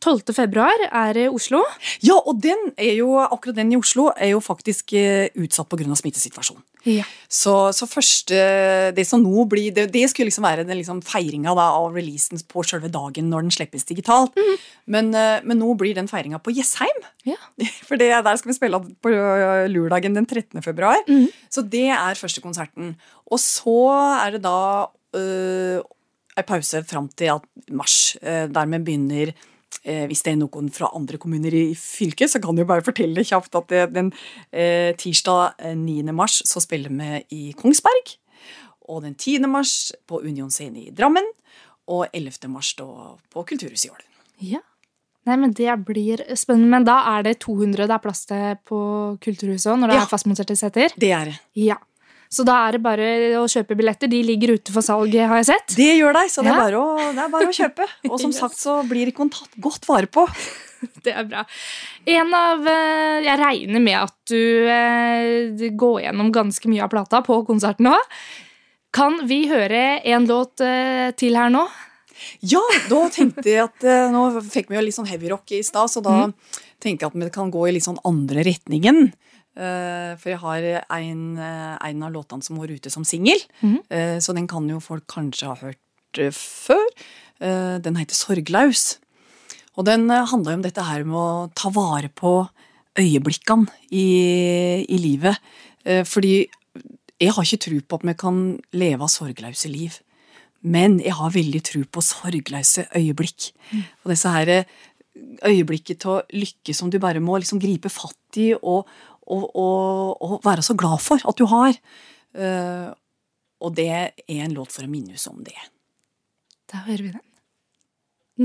12. 0.00 0.32
februar 0.36 0.86
er 0.86 1.18
i 1.24 1.26
Oslo. 1.28 1.62
Ja, 2.04 2.16
og 2.18 2.40
den 2.42 2.70
jo, 2.96 3.14
akkurat 3.22 3.56
den 3.58 3.72
i 3.74 3.78
Oslo 3.78 4.08
er 4.14 4.34
jo 4.34 4.40
faktisk 4.44 4.94
uh, 4.96 5.26
utsatt 5.42 5.68
pga. 5.70 5.96
smittesituasjonen. 5.98 6.64
Ja. 6.86 7.02
Så, 7.26 7.52
så 7.74 7.82
først 7.90 8.30
Det 8.94 9.02
som 9.08 9.18
nå 9.18 9.42
blir 9.50 9.72
Det, 9.74 9.88
det 9.90 10.04
skulle 10.06 10.28
liksom 10.28 10.44
være 10.46 10.62
den 10.62 10.78
liksom 10.78 11.00
feiringa 11.02 11.50
av 11.50 11.96
releasen 11.96 12.38
på 12.46 12.62
selve 12.62 12.86
dagen 12.94 13.26
når 13.26 13.42
den 13.42 13.54
slippes 13.56 13.88
digitalt. 13.88 14.36
Mm. 14.38 14.62
Men, 14.94 15.10
uh, 15.16 15.42
men, 15.42 15.58
nå 15.58 15.74
blir 15.78 15.96
den 15.98 16.06
feiringa 16.10 16.38
på 16.38 16.54
Jessheim. 16.54 17.02
Ja. 17.26 17.38
For 17.88 17.98
det, 17.98 18.12
der 18.12 18.38
skal 18.38 18.52
vi 18.52 18.58
spille 18.58 18.80
på 19.02 19.10
lørdagen 19.10 20.14
den 20.14 20.26
13. 20.28 20.62
februar. 20.62 21.02
Mm. 21.08 21.26
Så 21.50 21.66
det 21.66 21.88
er 21.90 22.20
første 22.20 22.44
konserten. 22.44 22.94
Og 23.26 23.42
så 23.42 23.78
er 24.22 24.36
det 24.36 24.44
da 24.46 24.86
øh, 25.18 25.82
ei 26.36 26.44
pause 26.46 26.82
fram 26.86 27.08
til 27.16 27.40
mars, 27.74 28.16
der 28.22 28.70
vi 28.70 28.82
begynner 28.84 29.32
hvis 29.84 30.22
det 30.26 30.32
er 30.32 30.38
noen 30.40 30.68
fra 30.74 30.88
andre 30.96 31.18
kommuner 31.22 31.54
i 31.54 31.74
fylket, 31.78 32.30
så 32.32 32.40
kan 32.42 32.56
jeg 32.58 32.66
bare 32.66 32.82
fortelle 32.82 33.22
kjapt 33.22 33.54
at 33.54 33.68
den 33.94 34.12
øh, 34.52 34.92
tirsdag 34.98 35.54
9. 35.76 36.02
mars 36.12 36.40
så 36.48 36.60
spiller 36.60 36.90
vi 36.90 37.20
i 37.30 37.52
Kongsberg. 37.58 38.16
Og 38.88 39.02
den 39.02 39.14
10. 39.14 39.38
mars 39.46 39.92
på 40.06 40.20
Union 40.22 40.50
Scene 40.50 40.86
i 40.86 40.90
Drammen. 40.90 41.26
Og 41.86 42.06
11. 42.12 42.48
mars 42.50 42.72
på 42.74 43.44
Kulturhuset 43.46 43.86
i 43.86 43.90
Ålen. 43.94 44.08
Ja. 44.42 44.58
Nei, 45.26 45.36
men 45.36 45.52
Det 45.52 45.70
blir 45.86 46.22
spennende. 46.38 46.70
Men 46.70 46.84
da 46.86 46.96
er 47.16 47.22
det 47.26 47.38
200 47.42 47.86
det 47.86 47.94
er 47.94 48.02
plass 48.02 48.24
til 48.26 48.56
på 48.66 48.78
Kulturhuset 49.22 49.70
òg, 49.72 49.78
når 49.80 49.88
det 49.92 49.96
Ja. 49.96 50.02
er 50.02 50.10
fastmonterte 50.10 50.56
seter? 50.56 50.90
Det 50.98 51.10
er 51.12 51.24
det. 51.30 51.38
Ja. 51.54 51.76
Så 52.32 52.44
da 52.46 52.56
er 52.66 52.76
det 52.76 52.82
bare 52.84 53.08
å 53.40 53.44
kjøpe 53.50 53.76
billetter. 53.78 54.10
De 54.10 54.22
ligger 54.26 54.56
ute 54.56 54.72
for 54.74 54.82
salg, 54.84 55.12
har 55.14 55.36
jeg 55.40 55.46
sett. 55.52 55.76
Det 55.78 55.92
gjør 55.98 56.16
deg, 56.18 56.30
så 56.32 56.42
det 56.42 56.50
er, 56.50 56.56
Ja. 56.56 56.62
bare 56.66 56.80
å, 56.82 57.12
det 57.14 57.22
er 57.24 57.28
bare 57.32 57.50
å 57.50 57.54
kjøpe. 57.54 57.86
Og 58.10 58.18
som 58.20 58.30
Yes. 58.34 58.40
sagt 58.40 58.58
så 58.58 58.80
blir 58.88 59.06
ikke 59.12 59.28
tatt 59.30 59.54
godt 59.62 59.86
vare 59.88 60.06
på. 60.10 60.26
Det 61.02 61.12
er 61.16 61.24
bra. 61.24 61.40
En 62.06 62.34
av 62.36 62.66
eh, 62.68 63.22
Jeg 63.24 63.38
regner 63.40 63.80
med 63.80 63.96
at 63.96 64.14
du 64.28 64.68
eh, 64.68 65.70
går 65.72 66.02
gjennom 66.04 66.28
ganske 66.34 66.68
mye 66.68 66.82
av 66.84 66.90
plata 66.92 67.22
på 67.24 67.38
konserten 67.48 67.88
nå. 67.88 67.94
Kan 68.92 69.22
vi 69.26 69.46
høre 69.48 70.02
en 70.04 70.26
låt 70.28 70.60
eh, 70.60 71.10
til 71.16 71.34
her 71.40 71.48
nå? 71.52 71.64
Ja, 72.44 72.60
da 72.90 73.00
tenkte 73.12 73.44
jeg 73.48 73.60
at 73.64 73.84
Nå 74.12 74.22
fikk 74.44 74.70
vi 74.70 74.76
jo 74.78 74.84
litt 74.84 74.96
sånn 74.96 75.08
heavyrock 75.08 75.52
i 75.56 75.62
stad, 75.66 75.90
så 75.92 76.00
da 76.04 76.30
tenker 76.80 77.04
jeg 77.06 77.10
at 77.12 77.18
vi 77.24 77.28
kan 77.34 77.50
gå 77.52 77.66
i 77.68 77.74
litt 77.76 77.84
sånn 77.84 77.98
andre 78.08 78.44
retningen. 78.46 79.10
Eh, 79.56 80.12
for 80.20 80.28
jeg 80.28 80.40
har 80.42 80.66
en, 80.98 81.22
eh, 81.40 81.76
en 81.88 82.02
av 82.04 82.12
låtene 82.12 82.44
som 82.44 82.58
går 82.60 82.76
ute 82.76 82.90
som 82.92 83.04
singel, 83.08 83.40
mm. 83.62 84.20
så 84.20 84.34
den 84.36 84.46
kan 84.46 84.68
jo 84.68 84.80
folk 84.80 85.06
kanskje 85.08 85.48
ha 85.48 85.56
hørt 85.56 85.80
før. 86.32 86.84
Den 87.40 87.96
heter 87.96 88.16
Sorglaus. 88.16 88.98
Og 89.76 89.84
den 89.84 90.08
handler 90.08 90.52
jo 90.52 90.56
om 90.56 90.64
dette 90.64 90.84
her 90.84 91.04
med 91.04 91.16
å 91.16 91.50
ta 91.54 91.68
vare 91.68 92.08
på 92.08 92.48
øyeblikkene 92.96 93.68
i, 93.92 94.86
i 94.88 94.96
livet. 94.96 95.36
Fordi 95.84 96.46
jeg 97.20 97.32
har 97.32 97.44
ikke 97.44 97.64
tro 97.66 97.80
på 97.80 97.98
at 97.98 98.06
vi 98.08 98.14
kan 98.16 98.40
leve 98.72 99.04
av 99.04 99.12
sorgløse 99.12 99.68
liv. 99.68 99.98
Men 100.64 100.96
jeg 101.04 101.12
har 101.12 101.34
veldig 101.36 101.62
tro 101.62 101.84
på 101.84 102.00
sorgløse 102.00 102.86
øyeblikk. 102.96 103.52
Og 104.04 104.14
disse 104.14 104.32
her 104.32 104.64
øyeblikket 105.44 106.00
til 106.00 106.24
lykke 106.32 106.74
som 106.74 106.90
du 106.90 106.98
bare 107.02 107.20
må 107.20 107.36
liksom 107.40 107.60
gripe 107.60 107.92
fatt 107.92 108.40
i 108.40 108.54
og, 108.56 108.88
og, 109.26 109.44
og, 109.54 110.22
og 110.22 110.36
være 110.46 110.64
så 110.64 110.76
glad 110.78 111.02
for 111.04 111.22
at 111.22 111.38
du 111.38 111.46
har. 111.50 111.78
Uh, 112.36 112.92
og 113.64 113.72
det 113.76 113.88
er 113.88 114.42
en 114.42 114.54
låt 114.56 114.74
for 114.74 114.84
å 114.84 114.90
minnes 114.90 115.24
om 115.30 115.40
det. 115.44 115.56
Da 116.70 116.84
hører 116.86 117.02
vi 117.04 117.14
den. 117.14 117.24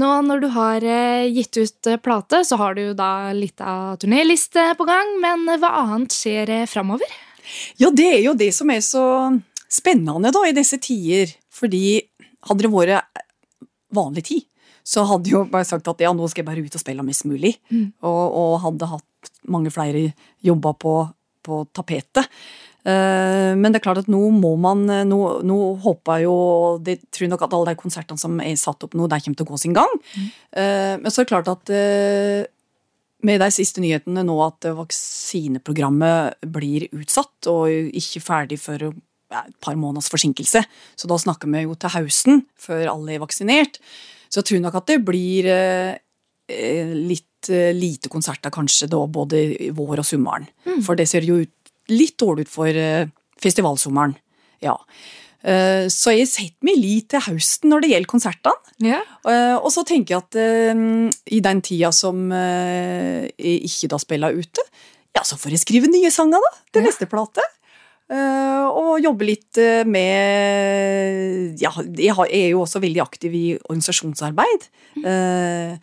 Nå 0.02 0.10
når 0.24 0.40
du 0.40 0.48
har 0.54 0.86
eh, 0.88 1.28
gitt 1.36 1.58
ut 1.60 1.88
eh, 1.92 2.00
plate, 2.00 2.46
så 2.48 2.56
har 2.62 2.78
du 2.78 2.94
da 2.96 3.34
litt 3.36 3.60
av 3.60 3.98
turnéliste 4.00 4.70
på 4.80 4.88
gang, 4.88 5.18
men 5.20 5.44
hva 5.60 5.74
annet 5.82 6.16
skjer 6.16 6.54
framover? 6.72 7.12
Ja, 7.82 7.90
det 7.92 8.08
er 8.14 8.22
jo 8.24 8.36
det 8.38 8.54
som 8.56 8.72
er 8.72 8.80
så 8.86 9.04
spennende 9.72 10.32
da 10.32 10.46
i 10.48 10.56
disse 10.56 10.80
tider. 10.80 11.34
Fordi 11.52 12.00
hadde 12.48 12.64
det 12.64 12.72
vært 12.72 13.24
vanlig 13.92 14.24
tid, 14.30 14.46
så 14.88 15.04
hadde 15.10 15.34
jo 15.34 15.44
bare 15.52 15.68
sagt 15.68 15.90
at 15.92 16.00
ja, 16.02 16.14
nå 16.16 16.30
skal 16.32 16.46
jeg 16.46 16.50
bare 16.50 16.64
ut 16.64 16.78
og 16.78 16.84
spille 16.84 17.06
mest 17.06 17.28
mulig. 17.28 17.58
Og, 18.00 18.24
og 18.40 18.54
hadde 18.64 18.92
hatt 18.94 19.08
mange 19.50 19.72
flere 19.74 20.10
jobber 20.46 20.76
på, 20.82 20.96
på 21.46 21.64
tapetet. 21.74 22.30
Eh, 22.82 23.52
men 23.58 23.70
det 23.70 23.80
er 23.82 23.86
klart 23.86 24.02
at 24.02 24.10
nå 24.10 24.20
må 24.34 24.56
man 24.58 24.88
Nå, 25.06 25.20
nå 25.46 25.58
håper 25.84 26.18
jeg 26.18 26.26
jo 26.26 26.38
jeg 26.82 26.98
tror 27.14 27.30
nok 27.30 27.44
at 27.46 27.54
alle 27.54 27.74
de 27.74 27.82
konsertene 27.82 28.18
som 28.18 28.40
er 28.42 28.58
satt 28.58 28.88
opp 28.88 28.98
nå, 28.98 29.06
de 29.06 29.20
kommer 29.22 29.38
til 29.38 29.46
å 29.46 29.52
gå 29.52 29.60
sin 29.62 29.78
gang. 29.78 29.94
Mm. 30.18 30.32
men 31.04 31.14
så 31.14 31.22
er 31.22 31.28
det 31.28 31.34
klart 31.34 31.52
at 31.52 31.72
eh, 31.76 32.50
med 33.22 33.38
de 33.42 33.50
siste 33.54 33.84
nyhetene 33.84 34.24
nå 34.26 34.36
at 34.42 34.66
vaksineprogrammet 34.76 36.42
blir 36.50 36.88
utsatt 36.90 37.50
og 37.52 37.70
ikke 37.70 38.24
ferdig 38.24 38.58
før 38.62 38.90
et 39.32 39.58
par 39.64 39.78
måneders 39.80 40.10
forsinkelse, 40.12 40.64
så 40.96 41.10
da 41.10 41.18
snakker 41.20 41.52
vi 41.52 41.66
jo 41.66 41.76
til 41.80 41.94
høsten, 41.96 42.46
før 42.60 42.90
alle 42.96 43.16
er 43.16 43.24
vaksinert, 43.24 43.80
så 44.32 44.42
jeg 44.42 44.50
tror 44.50 44.64
nok 44.66 44.80
at 44.82 44.90
det 44.92 45.00
blir 45.08 45.48
eh, 45.52 45.94
eh, 46.52 46.94
litt 47.42 47.50
eh, 47.50 47.74
lite 47.74 48.10
konserter 48.10 48.52
kanskje 48.52 48.88
da, 48.88 49.08
både 49.08 49.38
i 49.68 49.72
vår 49.72 50.00
og 50.00 50.06
sommeren. 50.06 50.48
For 50.84 50.96
det 50.96 51.08
ser 51.08 51.24
jo 51.24 51.42
ut, 51.42 51.52
litt 51.90 52.18
dårlig 52.18 52.46
ut 52.46 52.52
for 52.52 52.68
eh, 52.68 53.08
festivalsommeren. 53.42 54.16
Ja. 54.62 54.76
Eh, 55.44 55.88
så 55.90 56.14
jeg 56.14 56.28
setter 56.28 56.64
meg 56.64 56.78
litt 56.78 57.10
til 57.10 57.22
høsten 57.22 57.70
når 57.72 57.82
det 57.82 57.92
gjelder 57.94 58.12
konsertene. 58.12 58.58
Yeah. 58.82 59.06
Og 59.62 59.72
så 59.72 59.84
tenker 59.86 60.16
jeg 60.16 60.24
at 60.24 61.30
i 61.30 61.40
den 61.40 61.62
tida 61.62 61.92
som 61.94 62.32
jeg 62.32 63.60
ikke 63.68 63.92
da 63.92 64.00
spiller 64.02 64.34
ute, 64.34 64.64
ja, 65.14 65.22
så 65.22 65.38
får 65.38 65.54
jeg 65.54 65.62
skrive 65.62 65.92
nye 65.92 66.10
sanger 66.10 66.42
da, 66.42 66.54
til 66.72 66.82
yeah. 66.82 66.88
neste 66.90 67.06
plate. 67.10 67.46
Og 68.12 68.98
jobbe 69.00 69.24
litt 69.24 69.60
med 69.88 71.62
Ja, 71.62 71.70
jeg, 71.80 72.16
er 72.26 72.50
jo 72.50 72.64
også 72.66 72.82
veldig 72.84 73.04
aktiv 73.06 73.36
i 73.38 73.46
organisasjonsarbeid. 73.70 74.66
Eh, 75.06 75.78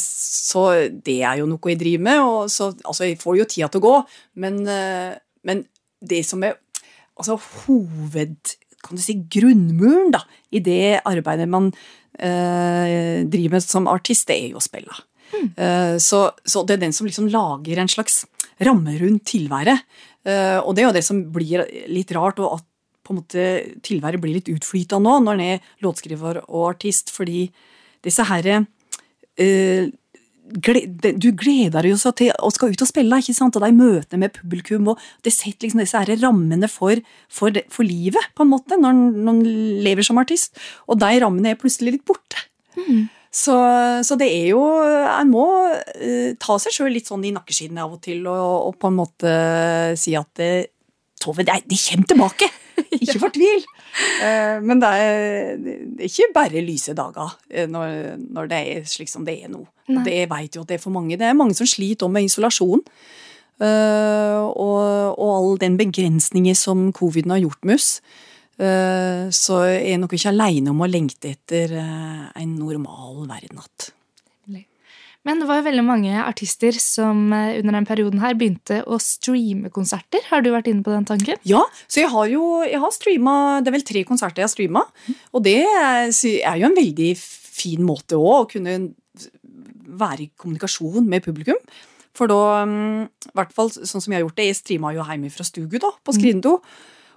så 0.00 0.62
det 1.04 1.18
er 1.20 1.40
jo 1.40 1.48
noe 1.50 1.72
jeg 1.72 1.80
driver 1.80 2.04
med. 2.08 2.20
Og 2.24 2.52
så, 2.52 2.70
altså, 2.84 3.08
jeg 3.08 3.20
får 3.20 3.40
jo 3.40 3.48
tida 3.50 3.70
til 3.72 3.82
å 3.82 3.86
gå, 3.86 3.96
men, 4.44 4.62
eh, 4.70 5.16
men 5.46 5.64
det 6.00 6.22
som 6.28 6.44
er 6.46 6.56
altså, 7.16 7.38
hoved 7.64 8.56
kan 8.86 8.98
du 8.98 9.02
si, 9.02 9.16
grunnmuren 9.32 10.12
da, 10.14 10.22
i 10.54 10.60
det 10.62 11.00
arbeidet 11.08 11.48
man 11.50 11.72
eh, 12.20 13.24
driver 13.26 13.56
med 13.56 13.64
som 13.64 13.88
artist, 13.90 14.28
det 14.30 14.36
er 14.38 14.52
jo 14.52 14.60
å 14.60 14.64
spille. 14.64 14.94
Eh, 15.34 15.96
så, 16.02 16.20
så 16.46 16.62
det 16.66 16.76
er 16.76 16.84
den 16.84 16.94
som 16.94 17.08
liksom 17.08 17.26
lager 17.32 17.82
en 17.82 17.90
slags 17.90 18.24
ramme 18.62 18.94
rundt 19.00 19.26
tilværet. 19.32 19.82
Eh, 20.26 20.58
og 20.60 20.76
det 20.76 20.84
er 20.84 20.88
jo 20.88 20.96
det 20.96 21.04
som 21.06 21.24
blir 21.34 21.66
litt 21.90 22.14
rart, 22.16 22.40
og 22.42 22.60
at 22.60 22.66
på 23.06 23.14
en 23.14 23.20
måte 23.20 23.42
tilværet 23.86 24.22
blir 24.22 24.38
litt 24.38 24.50
utflyta 24.50 24.98
nå, 25.02 25.18
når 25.22 25.36
en 25.36 25.44
er 25.46 25.68
låtskriver 25.84 26.42
og 26.46 26.72
artist, 26.72 27.12
fordi 27.14 27.46
disse 28.06 28.24
herre 28.26 28.64
eh, 29.40 29.86
du 30.46 31.32
gleder 31.34 31.82
deg 31.82 31.90
jo 31.90 31.96
så 31.98 32.12
til 32.14 32.30
å 32.38 32.48
skal 32.54 32.70
ut 32.70 32.82
og 32.84 32.86
spille, 32.88 33.16
ikke 33.18 33.34
sant? 33.34 33.56
og 33.58 33.64
de 33.64 33.72
møtene 33.74 34.20
med 34.22 34.32
publikum. 34.36 34.92
og 34.92 35.00
Det 35.26 35.32
setter 35.34 35.66
liksom 35.66 35.80
disse 35.82 35.98
her 35.98 36.12
rammene 36.22 36.68
for, 36.70 36.94
for, 37.28 37.50
det- 37.50 37.64
for 37.74 37.82
livet, 37.82 38.22
på 38.38 38.44
en 38.46 38.52
måte, 38.52 38.78
når 38.78 39.00
man 39.26 39.40
lever 39.82 40.06
som 40.06 40.18
artist. 40.22 40.54
Og 40.86 41.00
de 41.02 41.10
rammene 41.24 41.50
er 41.50 41.58
plutselig 41.58 41.96
litt 41.96 42.04
borte. 42.06 42.38
Så, 43.36 43.52
så 44.06 44.16
det 44.16 44.28
er 44.32 44.46
jo 44.54 44.60
En 44.62 45.28
må 45.28 45.42
uh, 45.74 46.30
ta 46.40 46.56
seg 46.62 46.72
sjøl 46.72 46.92
litt 46.94 47.08
sånn 47.10 47.24
i 47.26 47.32
nakkeskinnet 47.34 47.82
av 47.82 47.92
og 47.96 48.00
til 48.04 48.22
og, 48.30 48.68
og 48.70 48.78
på 48.80 48.88
en 48.88 48.96
måte 49.00 49.32
si 49.98 50.14
at 50.16 50.40
eh, 50.44 50.68
Tove, 51.20 51.42
det, 51.44 51.52
er- 51.52 51.66
det 51.66 51.76
kommer 51.80 52.06
tilbake! 52.12 52.48
Ikke 53.00 53.18
fortvil! 53.18 53.64
Eh, 53.96 54.58
men 54.64 54.80
det 54.82 54.90
er, 54.92 55.56
ikke 56.04 56.28
bare 56.34 56.64
lyse 56.64 56.94
dager 56.96 57.32
eh, 57.48 57.68
når, 57.70 58.16
når 58.20 58.50
det 58.50 58.60
er 58.72 58.88
slik 58.88 59.10
som 59.12 59.24
det 59.26 59.38
er 59.44 59.52
nå. 59.52 59.62
Nei. 59.88 60.04
Det 60.04 60.18
vet 60.30 60.58
jo 60.58 60.64
at 60.64 60.72
det 60.72 60.78
er 60.78 60.82
for 60.82 60.94
mange. 60.94 61.16
Det 61.18 61.28
er 61.28 61.38
mange 61.38 61.56
som 61.56 61.68
sliter 61.68 62.10
med 62.12 62.28
isolasjon. 62.28 62.84
Eh, 63.56 64.38
og, 64.44 65.16
og 65.16 65.30
all 65.32 65.60
den 65.62 65.78
begrensningen 65.80 66.58
som 66.58 66.90
coviden 66.96 67.32
har 67.32 67.44
gjort 67.44 67.64
med 67.64 67.80
oss. 67.80 67.90
Så 68.56 69.56
er 69.68 69.82
jeg 69.84 70.00
nok 70.00 70.14
ikke 70.16 70.30
aleine 70.30 70.72
om 70.72 70.78
å 70.80 70.86
lengte 70.88 71.28
etter 71.34 71.74
en 71.76 72.54
normal 72.56 73.26
verden 73.28 73.58
igjen. 73.60 73.90
Men 75.26 75.40
det 75.42 75.48
var 75.48 75.58
jo 75.58 75.66
veldig 75.66 75.82
mange 75.82 76.12
artister 76.22 76.76
som 76.78 77.32
eh, 77.34 77.58
under 77.58 77.80
den 77.80 77.88
perioden 77.88 78.22
her 78.22 78.36
begynte 78.38 78.78
å 78.86 78.98
streame 79.02 79.72
konserter. 79.74 80.22
Har 80.30 80.44
du 80.44 80.52
vært 80.54 80.70
inne 80.70 80.86
på 80.86 80.94
den 80.94 81.08
tanken? 81.08 81.40
Ja, 81.48 81.64
så 81.90 82.04
jeg 82.04 82.12
har 82.12 82.30
jo 82.30 82.60
jeg 82.62 82.78
har 82.82 82.94
streama 82.94 83.34
Det 83.60 83.72
er 83.72 83.76
vel 83.78 83.88
tre 83.88 84.04
konserter 84.06 84.44
jeg 84.44 84.48
har 84.48 84.54
streama. 84.54 84.84
Og 85.34 85.42
det 85.46 85.58
er, 85.66 86.06
jo 86.60 86.70
en 86.70 86.78
veldig 86.78 87.10
fin 87.18 87.82
måte 87.86 88.20
òg, 88.20 88.46
å 88.46 88.48
kunne 88.54 88.78
være 89.96 90.26
i 90.26 90.30
kommunikasjon 90.38 91.06
med 91.08 91.24
publikum. 91.26 91.58
For 92.16 92.30
da, 92.30 92.64
mm, 92.68 93.02
i 93.32 93.36
hvert 93.36 93.54
fall 93.56 93.72
sånn 93.74 94.02
som 94.02 94.12
jeg 94.12 94.20
har 94.20 94.26
gjort 94.28 94.38
det, 94.38 94.50
jeg 94.50 94.60
streama 94.60 94.94
jo 94.94 95.04
hjemme 95.04 95.32
fra 95.34 95.46
stugu 95.46 95.78
da, 95.82 95.90
på 96.06 96.14
Skrindo. 96.16 96.58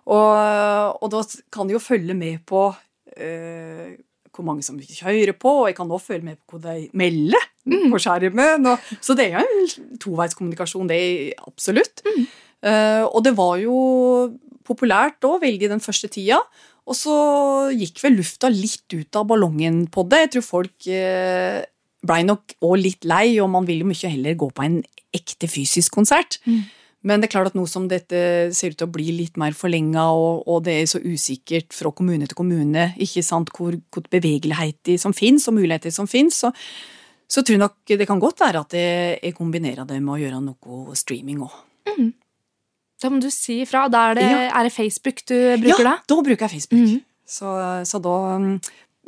Og, 0.09 0.95
og 0.97 1.09
da 1.13 1.21
kan 1.53 1.69
jeg 1.69 1.77
jo 1.77 1.83
følge 1.83 2.15
med 2.17 2.41
på 2.49 2.71
eh, 3.13 3.99
hvor 4.39 4.47
mange 4.47 4.63
som 4.65 4.79
hører 4.79 5.35
på, 5.35 5.51
og 5.61 5.69
jeg 5.69 5.77
kan 5.77 5.91
også 5.91 6.13
følge 6.13 6.29
med 6.31 6.39
på 6.47 6.57
hva 6.57 6.75
de 6.79 6.89
melder 6.97 7.47
på 7.91 8.01
skjermen. 8.01 8.69
Og, 8.71 8.91
så 9.03 9.15
det 9.19 9.29
er 9.29 9.43
jo 9.43 9.63
en 9.65 9.97
toveiskommunikasjon, 9.99 10.89
det 10.89 10.99
er 10.99 11.47
absolutt. 11.49 12.03
Eh, 12.07 13.03
og 13.03 13.23
det 13.27 13.35
var 13.37 13.59
jo 13.61 13.75
populært 14.67 15.19
da, 15.25 15.35
veldig 15.41 15.71
den 15.73 15.83
første 15.83 16.09
tida. 16.11 16.39
Og 16.89 16.97
så 16.97 17.15
gikk 17.75 18.01
vel 18.01 18.17
lufta 18.17 18.49
litt 18.53 18.89
ut 18.95 19.19
av 19.19 19.27
ballongen 19.29 19.83
på 19.93 20.05
det. 20.09 20.23
Jeg 20.23 20.31
tror 20.35 20.45
folk 20.45 20.87
uh, 20.89 21.59
blei 22.01 22.23
nok 22.25 22.55
òg 22.65 22.79
litt 22.81 23.05
lei, 23.05 23.37
og 23.43 23.51
man 23.53 23.67
vil 23.67 23.83
jo 23.83 23.89
mye 23.91 24.09
heller 24.09 24.37
gå 24.39 24.49
på 24.55 24.65
en 24.65 24.79
ekte 25.13 25.49
fysisk 25.51 25.93
konsert. 25.93 26.39
Men 27.07 27.21
det 27.21 27.29
er 27.29 27.31
klart 27.31 27.53
at 27.53 27.55
nå 27.55 27.63
som 27.69 27.85
dette 27.87 28.19
ser 28.55 28.73
ut 28.73 28.79
til 28.81 28.89
å 28.89 28.91
bli 28.91 29.05
litt 29.15 29.37
mer 29.39 29.55
forlenga, 29.55 30.09
og, 30.11 30.43
og 30.51 30.65
det 30.65 30.73
er 30.81 30.89
så 30.91 30.99
usikkert 30.99 31.71
fra 31.71 31.93
kommune 31.95 32.27
til 32.27 32.35
kommune 32.35 32.89
ikke 32.99 33.23
sant, 33.23 33.53
hvor, 33.55 33.77
hvor 33.93 34.03
bevegelighet 34.11 34.95
som 34.99 35.15
finnes, 35.15 35.47
og 35.47 35.55
muligheter 35.55 35.93
som 35.95 36.09
finnes, 36.11 36.41
så, 36.43 36.51
så 37.29 37.43
tror 37.45 37.55
jeg 37.55 37.63
nok 37.63 37.93
det 38.01 38.07
kan 38.09 38.19
godt 38.19 38.43
være 38.43 38.65
at 38.65 38.75
jeg, 38.75 39.19
jeg 39.23 39.37
kombinerer 39.37 39.87
det 39.87 40.01
med 40.03 40.17
å 40.17 40.19
gjøre 40.19 40.41
noe 40.43 40.97
streaming 40.99 41.45
òg. 41.47 41.55
Da 42.99 43.07
må 43.11 43.21
du 43.23 43.29
si 43.31 43.61
ifra. 43.63 43.85
Da 43.91 44.09
er, 44.09 44.19
det, 44.19 44.27
Ja. 44.27 44.39
er 44.59 44.67
det 44.67 44.73
Facebook 44.75 45.23
du 45.23 45.35
bruker 45.61 45.85
ja, 45.85 45.93
da? 45.93 45.95
da 46.03 46.19
bruker 46.19 46.47
jeg 46.47 46.57
Facebook. 46.59 46.81
Mm. 46.83 47.05
Så, 47.29 47.53
så 47.87 48.01
da 48.03 48.15
mm, 48.41 48.57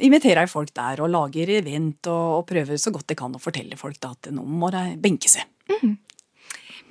inviterer 0.07 0.45
jeg 0.45 0.51
folk 0.53 0.71
der 0.77 1.01
og 1.03 1.11
lager 1.11 1.51
event 1.57 2.07
og, 2.07 2.37
og 2.37 2.45
prøver 2.47 2.79
så 2.79 2.93
godt 2.95 3.11
jeg 3.11 3.19
kan 3.19 3.35
å 3.35 3.41
fortelle 3.41 3.75
folk 3.79 3.99
da, 3.99 4.13
at 4.15 4.31
nå 4.31 4.45
må 4.47 4.69
de 4.71 4.85
benke 5.01 5.31
seg. 5.31 5.43
Mm. 5.67 5.97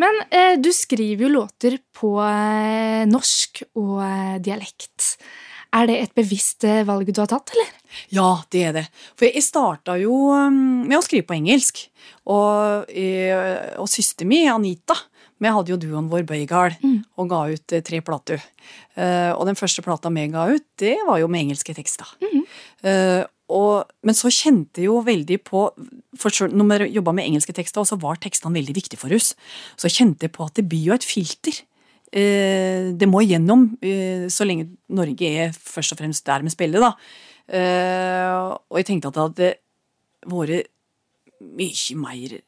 Men 0.00 0.22
eh, 0.30 0.56
du 0.60 0.72
skriver 0.72 1.26
jo 1.26 1.34
låter 1.34 1.78
på 1.96 2.16
eh, 2.24 3.04
norsk 3.10 3.62
og 3.76 4.00
eh, 4.04 4.36
dialekt. 4.42 5.14
Er 5.76 5.86
det 5.86 5.98
et 6.00 6.14
bevisst 6.18 6.64
eh, 6.66 6.82
valg 6.86 7.12
du 7.12 7.20
har 7.22 7.30
tatt, 7.30 7.52
eller? 7.54 7.68
Ja, 8.14 8.30
det 8.50 8.62
er 8.66 8.76
det. 8.80 8.84
For 9.18 9.28
jeg 9.28 9.44
starta 9.46 9.94
jo 10.00 10.16
um, 10.32 10.82
med 10.88 10.98
å 10.98 11.04
skrive 11.04 11.28
på 11.28 11.36
engelsk. 11.36 11.84
Og, 12.32 12.90
eh, 12.90 13.76
og 13.78 13.90
søster 13.90 14.26
mi, 14.26 14.42
Anita, 14.50 14.96
vi 15.40 15.52
hadde 15.52 15.72
jo 15.72 15.78
duoen 15.80 16.08
vår 16.10 16.24
Bøygal 16.28 16.74
mm. 16.80 16.96
og 17.20 17.30
ga 17.30 17.42
ut 17.52 17.76
eh, 17.76 17.84
tre 17.86 18.02
plater. 18.04 18.42
Og 19.00 19.46
den 19.48 19.56
første 19.56 19.80
plata 19.80 20.10
vi 20.12 20.26
ga 20.28 20.42
ut, 20.50 20.64
det 20.82 20.98
var 21.06 21.20
jo 21.22 21.28
med 21.30 21.46
engelske 21.46 21.72
tekster. 21.72 22.10
Mm. 22.20 22.42
Og, 23.50 23.88
men 24.06 24.16
så 24.16 24.30
kjente 24.30 24.82
jeg 24.82 24.88
jo 24.90 25.00
veldig 25.06 25.40
på 25.46 25.64
for 26.20 26.50
Når 26.50 26.84
vi 26.84 26.90
jobba 26.96 27.14
med 27.16 27.26
engelske 27.26 27.54
tekster, 27.56 27.86
så 27.86 27.98
var 28.00 28.20
tekstene 28.22 28.54
veldig 28.58 28.74
viktige 28.76 29.00
for 29.00 29.12
oss. 29.14 29.32
Så 29.78 29.90
kjente 29.90 30.26
jeg 30.26 30.34
på 30.34 30.46
at 30.46 30.58
det 30.58 30.68
blir 30.70 30.90
jo 30.90 30.96
et 30.96 31.06
filter. 31.06 31.62
Uh, 32.10 32.90
det 32.98 33.06
må 33.06 33.22
igjennom, 33.22 33.68
så 34.30 34.46
lenge 34.46 34.72
Norge 34.90 35.28
er 35.30 35.54
først 35.54 35.94
og 35.94 36.00
fremst 36.00 36.26
der 36.26 36.42
vi 36.42 36.50
spiller, 36.50 36.82
da. 36.82 36.90
og 38.66 38.78
jeg 38.78 38.86
tenkte 38.88 39.10
at 39.10 39.14
det 39.14 39.22
hadde 39.22 39.50
vært 40.30 40.70
mye 41.40 41.98
mer 41.98 42.40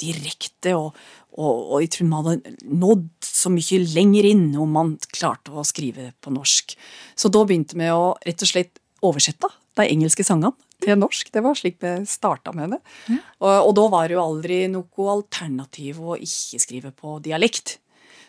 direkte, 0.00 0.74
og, 0.76 0.96
og, 1.36 1.52
og 1.72 1.82
jeg 1.82 1.92
tror 1.94 2.08
man 2.10 2.26
hadde 2.28 2.54
nådd 2.68 3.08
så 3.24 3.52
mye 3.52 3.82
lenger 3.94 4.28
inn 4.28 4.48
om 4.60 4.74
man 4.76 4.96
klarte 5.08 5.54
å 5.54 5.64
skrive 5.66 6.10
på 6.20 6.32
norsk. 6.34 6.76
Så 7.16 7.32
da 7.32 7.44
begynte 7.46 7.78
vi 7.78 7.88
å 7.92 8.10
rett 8.26 8.44
og 8.44 8.50
slett 8.50 8.82
oversette 9.06 9.48
de 9.76 9.88
engelske 9.92 10.24
sangene 10.26 10.52
til 10.82 10.98
norsk. 10.98 11.30
Det 11.32 11.42
var 11.44 11.56
slik 11.58 11.78
vi 11.82 11.94
starta 12.08 12.52
med 12.56 12.76
det. 12.76 12.80
Ja. 13.08 13.18
Og, 13.40 13.52
og, 13.54 13.72
da 13.78 13.86
var 13.92 14.08
det 14.08 14.16
jo 14.16 14.24
aldri 14.24 14.60
noe 14.72 15.08
alternativ 15.16 16.00
å 16.02 16.18
ikke 16.20 16.62
skrive 16.62 16.92
på 16.96 17.18
dialekt. 17.24 17.78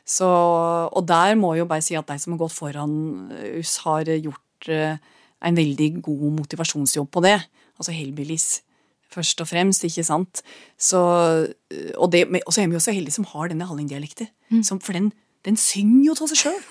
Så, 0.08 0.28
og 0.28 1.04
der 1.08 1.36
må 1.40 1.54
jeg 1.54 1.66
jo 1.66 1.72
bare 1.72 1.84
si 1.84 1.98
at 2.00 2.08
de 2.08 2.16
som 2.22 2.36
har 2.36 2.46
gått 2.46 2.56
foran 2.56 2.94
oss, 3.60 3.74
har 3.84 4.08
gjort 4.08 4.70
uh, 4.72 4.96
en 5.44 5.60
veldig 5.60 5.90
god 6.06 6.30
motivasjonsjobb 6.38 7.12
på 7.12 7.24
det. 7.28 7.36
Altså 7.78 7.96
Hellbillies 7.96 8.48
først 9.14 9.42
og 9.44 9.50
fremst, 9.50 9.86
ikke 9.88 10.06
sant. 10.06 10.42
Så, 10.80 11.00
og, 11.96 12.08
det, 12.12 12.26
og, 12.46 12.54
så 12.54 12.62
er 12.62 12.72
vi 12.72 12.78
jo 12.78 12.84
så 12.84 12.96
heldige 12.96 13.18
som 13.18 13.28
har 13.34 13.52
denne 13.52 13.68
hallingdialekten. 13.68 14.30
Mm. 14.52 14.64
For 14.84 14.96
den, 14.96 15.12
den 15.48 15.60
synger 15.60 16.10
jo 16.10 16.18
av 16.18 16.32
seg 16.32 16.42
sjøl. 16.46 16.60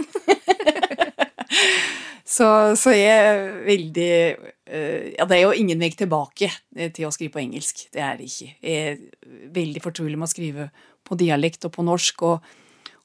så, 2.27 2.49
så 2.75 2.91
jeg 2.91 3.23
er 3.23 3.41
veldig 3.67 4.11
uh, 4.37 5.05
Ja, 5.15 5.27
det 5.29 5.37
er 5.37 5.43
jo 5.45 5.55
ingen 5.55 5.81
vei 5.83 5.93
tilbake 5.95 6.51
eh, 6.75 6.91
til 6.91 7.07
å 7.07 7.13
skrive 7.15 7.37
på 7.37 7.43
engelsk. 7.45 7.87
Det 7.95 8.03
er 8.03 8.19
det 8.19 8.27
ikke. 8.27 8.53
Jeg 8.67 8.91
er 8.91 9.51
veldig 9.55 9.83
fortrolig 9.85 10.19
med 10.19 10.27
å 10.27 10.33
skrive 10.35 10.69
på 11.07 11.19
dialekt 11.21 11.69
og 11.69 11.77
på 11.77 11.87
norsk, 11.87 12.27
og, 12.27 12.49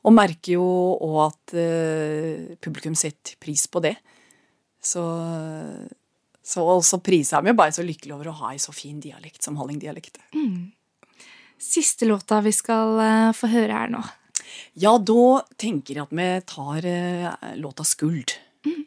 og 0.01 0.15
merker 0.17 0.57
jo 0.57 0.65
òg 1.05 1.19
at 1.27 1.55
uh, 1.57 2.53
publikum 2.65 2.97
setter 2.97 3.37
pris 3.41 3.67
på 3.69 3.83
det. 3.85 3.95
Så 4.81 5.05
så, 6.41 6.63
også 6.65 6.99
priser 7.05 7.37
jeg 7.37 7.51
meg 7.51 7.57
bare 7.59 7.73
så 7.75 7.85
lykkelig 7.85 8.15
over 8.15 8.31
å 8.31 8.37
ha 8.41 8.53
ei 8.55 8.61
så 8.61 8.73
fin 8.73 8.99
dialekt 9.01 9.45
som 9.45 9.59
hallingdialekt. 9.61 10.17
Mm. 10.33 10.71
Siste 11.61 12.07
låta 12.09 12.41
vi 12.41 12.53
skal 12.55 12.97
uh, 12.97 13.29
få 13.37 13.51
høre 13.51 13.77
her 13.77 13.93
nå. 13.93 14.01
Ja, 14.81 14.95
da 14.97 15.43
tenker 15.61 15.99
jeg 15.99 16.07
at 16.07 16.15
vi 16.17 16.29
tar 16.49 16.87
uh, 16.89 17.51
låta 17.61 17.85
'Skuld'. 17.85 18.33
Mm. 18.65 18.81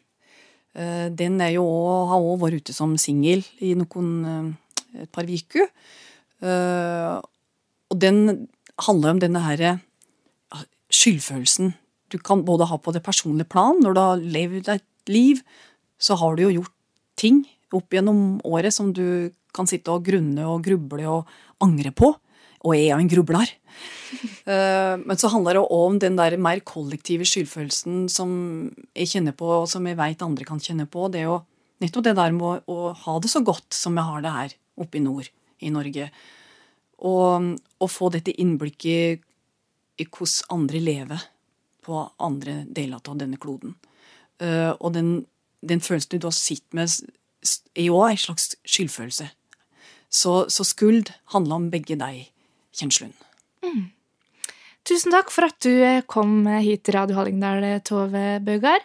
Uh, 0.74 1.06
den 1.14 1.38
er 1.42 1.54
jo, 1.54 1.64
har 2.10 2.18
òg 2.18 2.42
vært 2.42 2.64
ute 2.64 2.74
som 2.76 2.96
singel 2.98 3.44
i 3.62 3.74
noen 3.78 4.54
et 4.94 5.10
par 5.10 5.26
uker. 5.26 5.70
og 6.44 7.96
den 7.98 8.46
handler 8.78 9.10
om 9.10 9.20
denne 9.22 9.40
her 9.42 9.62
skyldfølelsen 10.94 11.72
du 12.14 12.20
kan 12.22 12.44
både 12.46 12.68
ha 12.70 12.78
på 12.78 12.92
det 12.94 13.02
personlige 13.04 13.50
plan. 13.50 13.80
Når 13.82 13.94
du 13.94 14.00
har 14.00 14.26
levd 14.36 14.70
et 14.76 15.10
liv, 15.10 15.40
så 15.98 16.16
har 16.20 16.36
du 16.36 16.44
jo 16.44 16.52
gjort 16.60 16.74
ting 17.18 17.42
opp 17.74 17.94
gjennom 17.94 18.38
året 18.46 18.74
som 18.74 18.92
du 18.94 19.32
kan 19.54 19.66
sitte 19.70 19.90
og 19.90 20.04
grunne 20.06 20.46
og 20.46 20.62
gruble 20.66 21.06
og 21.10 21.32
angre 21.64 21.90
på. 21.94 22.12
Og 22.64 22.76
jeg 22.76 22.88
er 22.88 22.94
jo 22.96 23.04
en 23.04 23.12
grubler. 23.16 23.54
Eh, 24.44 24.94
men 25.00 25.16
så 25.16 25.30
handler 25.32 25.56
det 25.56 25.62
òg 25.64 25.82
om 25.88 25.94
den 25.98 26.18
der 26.18 26.34
mer 26.38 26.60
kollektive 26.68 27.24
skyldfølelsen 27.26 28.04
som 28.12 28.34
jeg 28.92 29.08
kjenner 29.10 29.32
på, 29.34 29.48
og 29.48 29.64
som 29.72 29.88
jeg 29.88 29.96
veit 29.96 30.20
andre 30.22 30.44
kan 30.46 30.60
kjenne 30.60 30.84
på. 30.86 31.06
Det 31.10 31.22
er 31.22 31.30
jo 31.30 31.38
nettopp 31.82 32.04
det 32.04 32.12
der 32.20 32.34
med 32.36 32.68
å, 32.70 32.76
ha 32.92 33.14
det 33.24 33.30
så 33.32 33.40
godt 33.42 33.74
som 33.74 33.96
jeg 33.96 34.06
har 34.06 34.22
det 34.22 34.34
her 34.34 34.54
oppe 34.84 35.00
i 35.00 35.02
nord 35.02 35.30
i 35.64 35.72
Norge. 35.72 36.10
Og, 37.08 37.48
og 37.56 37.90
få 37.90 38.12
dette 38.12 38.36
innblikket 38.44 39.24
i 39.98 40.06
hvordan 40.06 40.60
andre 40.60 40.84
lever 40.84 41.26
på 41.88 42.04
andre 42.28 42.60
deler 42.68 43.00
av 43.00 43.18
denne 43.24 43.40
kloden. 43.40 43.74
Eh, 44.44 44.70
og 44.76 44.92
den 44.94 45.16
den 45.68 45.80
følelsen 45.80 46.14
du 46.14 46.26
da 46.26 46.32
sitter 46.34 46.78
med, 46.78 46.92
er 47.74 47.88
jo 47.88 48.00
en 48.04 48.20
slags 48.20 48.54
skyldfølelse. 48.68 49.28
Så, 50.14 50.34
så 50.48 50.66
skuld 50.66 51.10
handler 51.34 51.58
om 51.58 51.70
begge 51.72 51.96
de 51.98 52.26
kjenslene. 52.74 53.14
Mm. 53.64 53.84
Tusen 54.84 55.14
takk 55.14 55.30
for 55.32 55.48
at 55.48 55.56
du 55.64 55.72
eh, 55.72 56.02
kom 56.10 56.42
hit 56.60 56.84
til 56.84 56.98
Radio 56.98 57.16
Hallingdal, 57.16 57.64
eh, 57.64 57.82
Tove 57.86 58.24
Bøgard. 58.44 58.84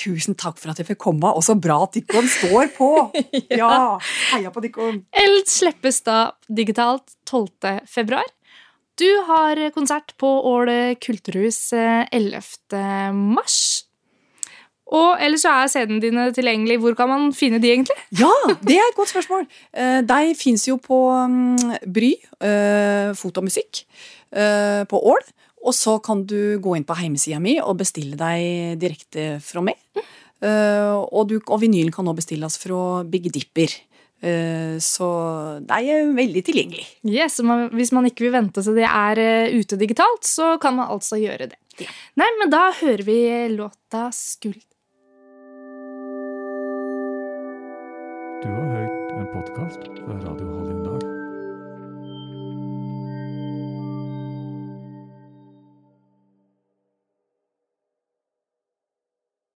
Tusen 0.00 0.34
takk 0.40 0.56
for 0.56 0.72
at 0.72 0.80
jeg 0.80 0.88
fikk 0.88 1.02
komme, 1.04 1.28
og 1.28 1.44
så 1.44 1.54
bra 1.60 1.82
at 1.84 1.98
Dikkon 1.98 2.28
står 2.32 2.70
på! 2.78 2.88
ja. 3.52 3.68
ja, 3.68 3.98
heia 4.32 4.52
på 4.54 4.62
Dikkon. 4.64 5.02
Eld 5.12 5.50
slippes 5.52 6.00
da 6.06 6.32
digitalt 6.48 7.12
12. 7.28 7.84
februar. 7.90 8.24
Du 8.96 9.08
har 9.28 9.60
konsert 9.76 10.16
på 10.20 10.28
Ål 10.48 10.96
kulturhus 11.00 11.60
11. 11.76 12.42
Eh, 12.72 13.12
mars. 13.12 13.58
Og 14.92 15.20
ellers 15.24 15.44
så 15.44 15.52
er 15.56 15.70
CD-ene 15.72 16.02
dine 16.02 16.24
tilgjengelig. 16.36 16.78
Hvor 16.82 16.96
kan 16.96 17.08
man 17.08 17.30
finne 17.36 17.60
de, 17.62 17.70
egentlig? 17.72 17.96
Ja, 18.18 18.32
det 18.60 18.76
er 18.76 18.84
et 18.84 18.98
godt 18.98 19.12
spørsmål. 19.12 19.46
Eh, 19.72 20.00
de 20.08 20.34
fins 20.38 20.66
jo 20.68 20.76
på 20.82 20.98
mm, 21.08 21.78
Bry, 21.92 22.12
eh, 22.44 23.12
fotomusikk, 23.16 23.84
eh, 24.36 24.82
på 24.88 25.00
Ål. 25.14 25.22
Og 25.62 25.76
så 25.76 25.96
kan 26.04 26.24
du 26.28 26.58
gå 26.60 26.74
inn 26.76 26.84
på 26.84 26.96
hjemmesida 26.98 27.38
mi 27.40 27.54
og 27.62 27.78
bestille 27.80 28.18
deg 28.18 28.80
direkte 28.82 29.36
fra 29.44 29.62
meg. 29.64 29.78
Mm. 29.94 30.10
Og, 30.42 31.20
du, 31.30 31.36
og 31.38 31.60
vinylen 31.62 31.92
kan 31.94 32.02
nå 32.02 32.16
bestilles 32.18 32.56
fra 32.58 33.04
Big 33.06 33.28
Dipper. 33.30 33.70
Så 34.82 35.10
de 35.62 35.92
er 35.94 36.10
veldig 36.16 36.42
tilgjengelig. 36.48 36.82
Yes, 37.06 37.38
Hvis 37.38 37.94
man 37.94 38.10
ikke 38.10 38.26
vil 38.26 38.34
vente 38.34 38.58
til 38.66 38.74
det 38.74 38.88
er 38.90 39.22
ute 39.54 39.78
digitalt, 39.78 40.26
så 40.26 40.56
kan 40.58 40.74
man 40.80 40.90
altså 40.90 41.20
gjøre 41.22 41.52
det. 41.52 41.60
Ja. 41.78 41.94
Nei, 42.18 42.26
men 42.42 42.50
da 42.50 42.64
hører 42.82 43.06
vi 43.06 43.20
låta 43.54 44.08
'Skuld'. 44.10 44.71
Du 48.42 48.48
har 48.48 48.64
hørt 48.64 49.18
en 49.18 49.26
podkast 49.32 49.80
fra 50.04 50.14
Radio 50.30 50.58
Hallingdal. 50.58 50.81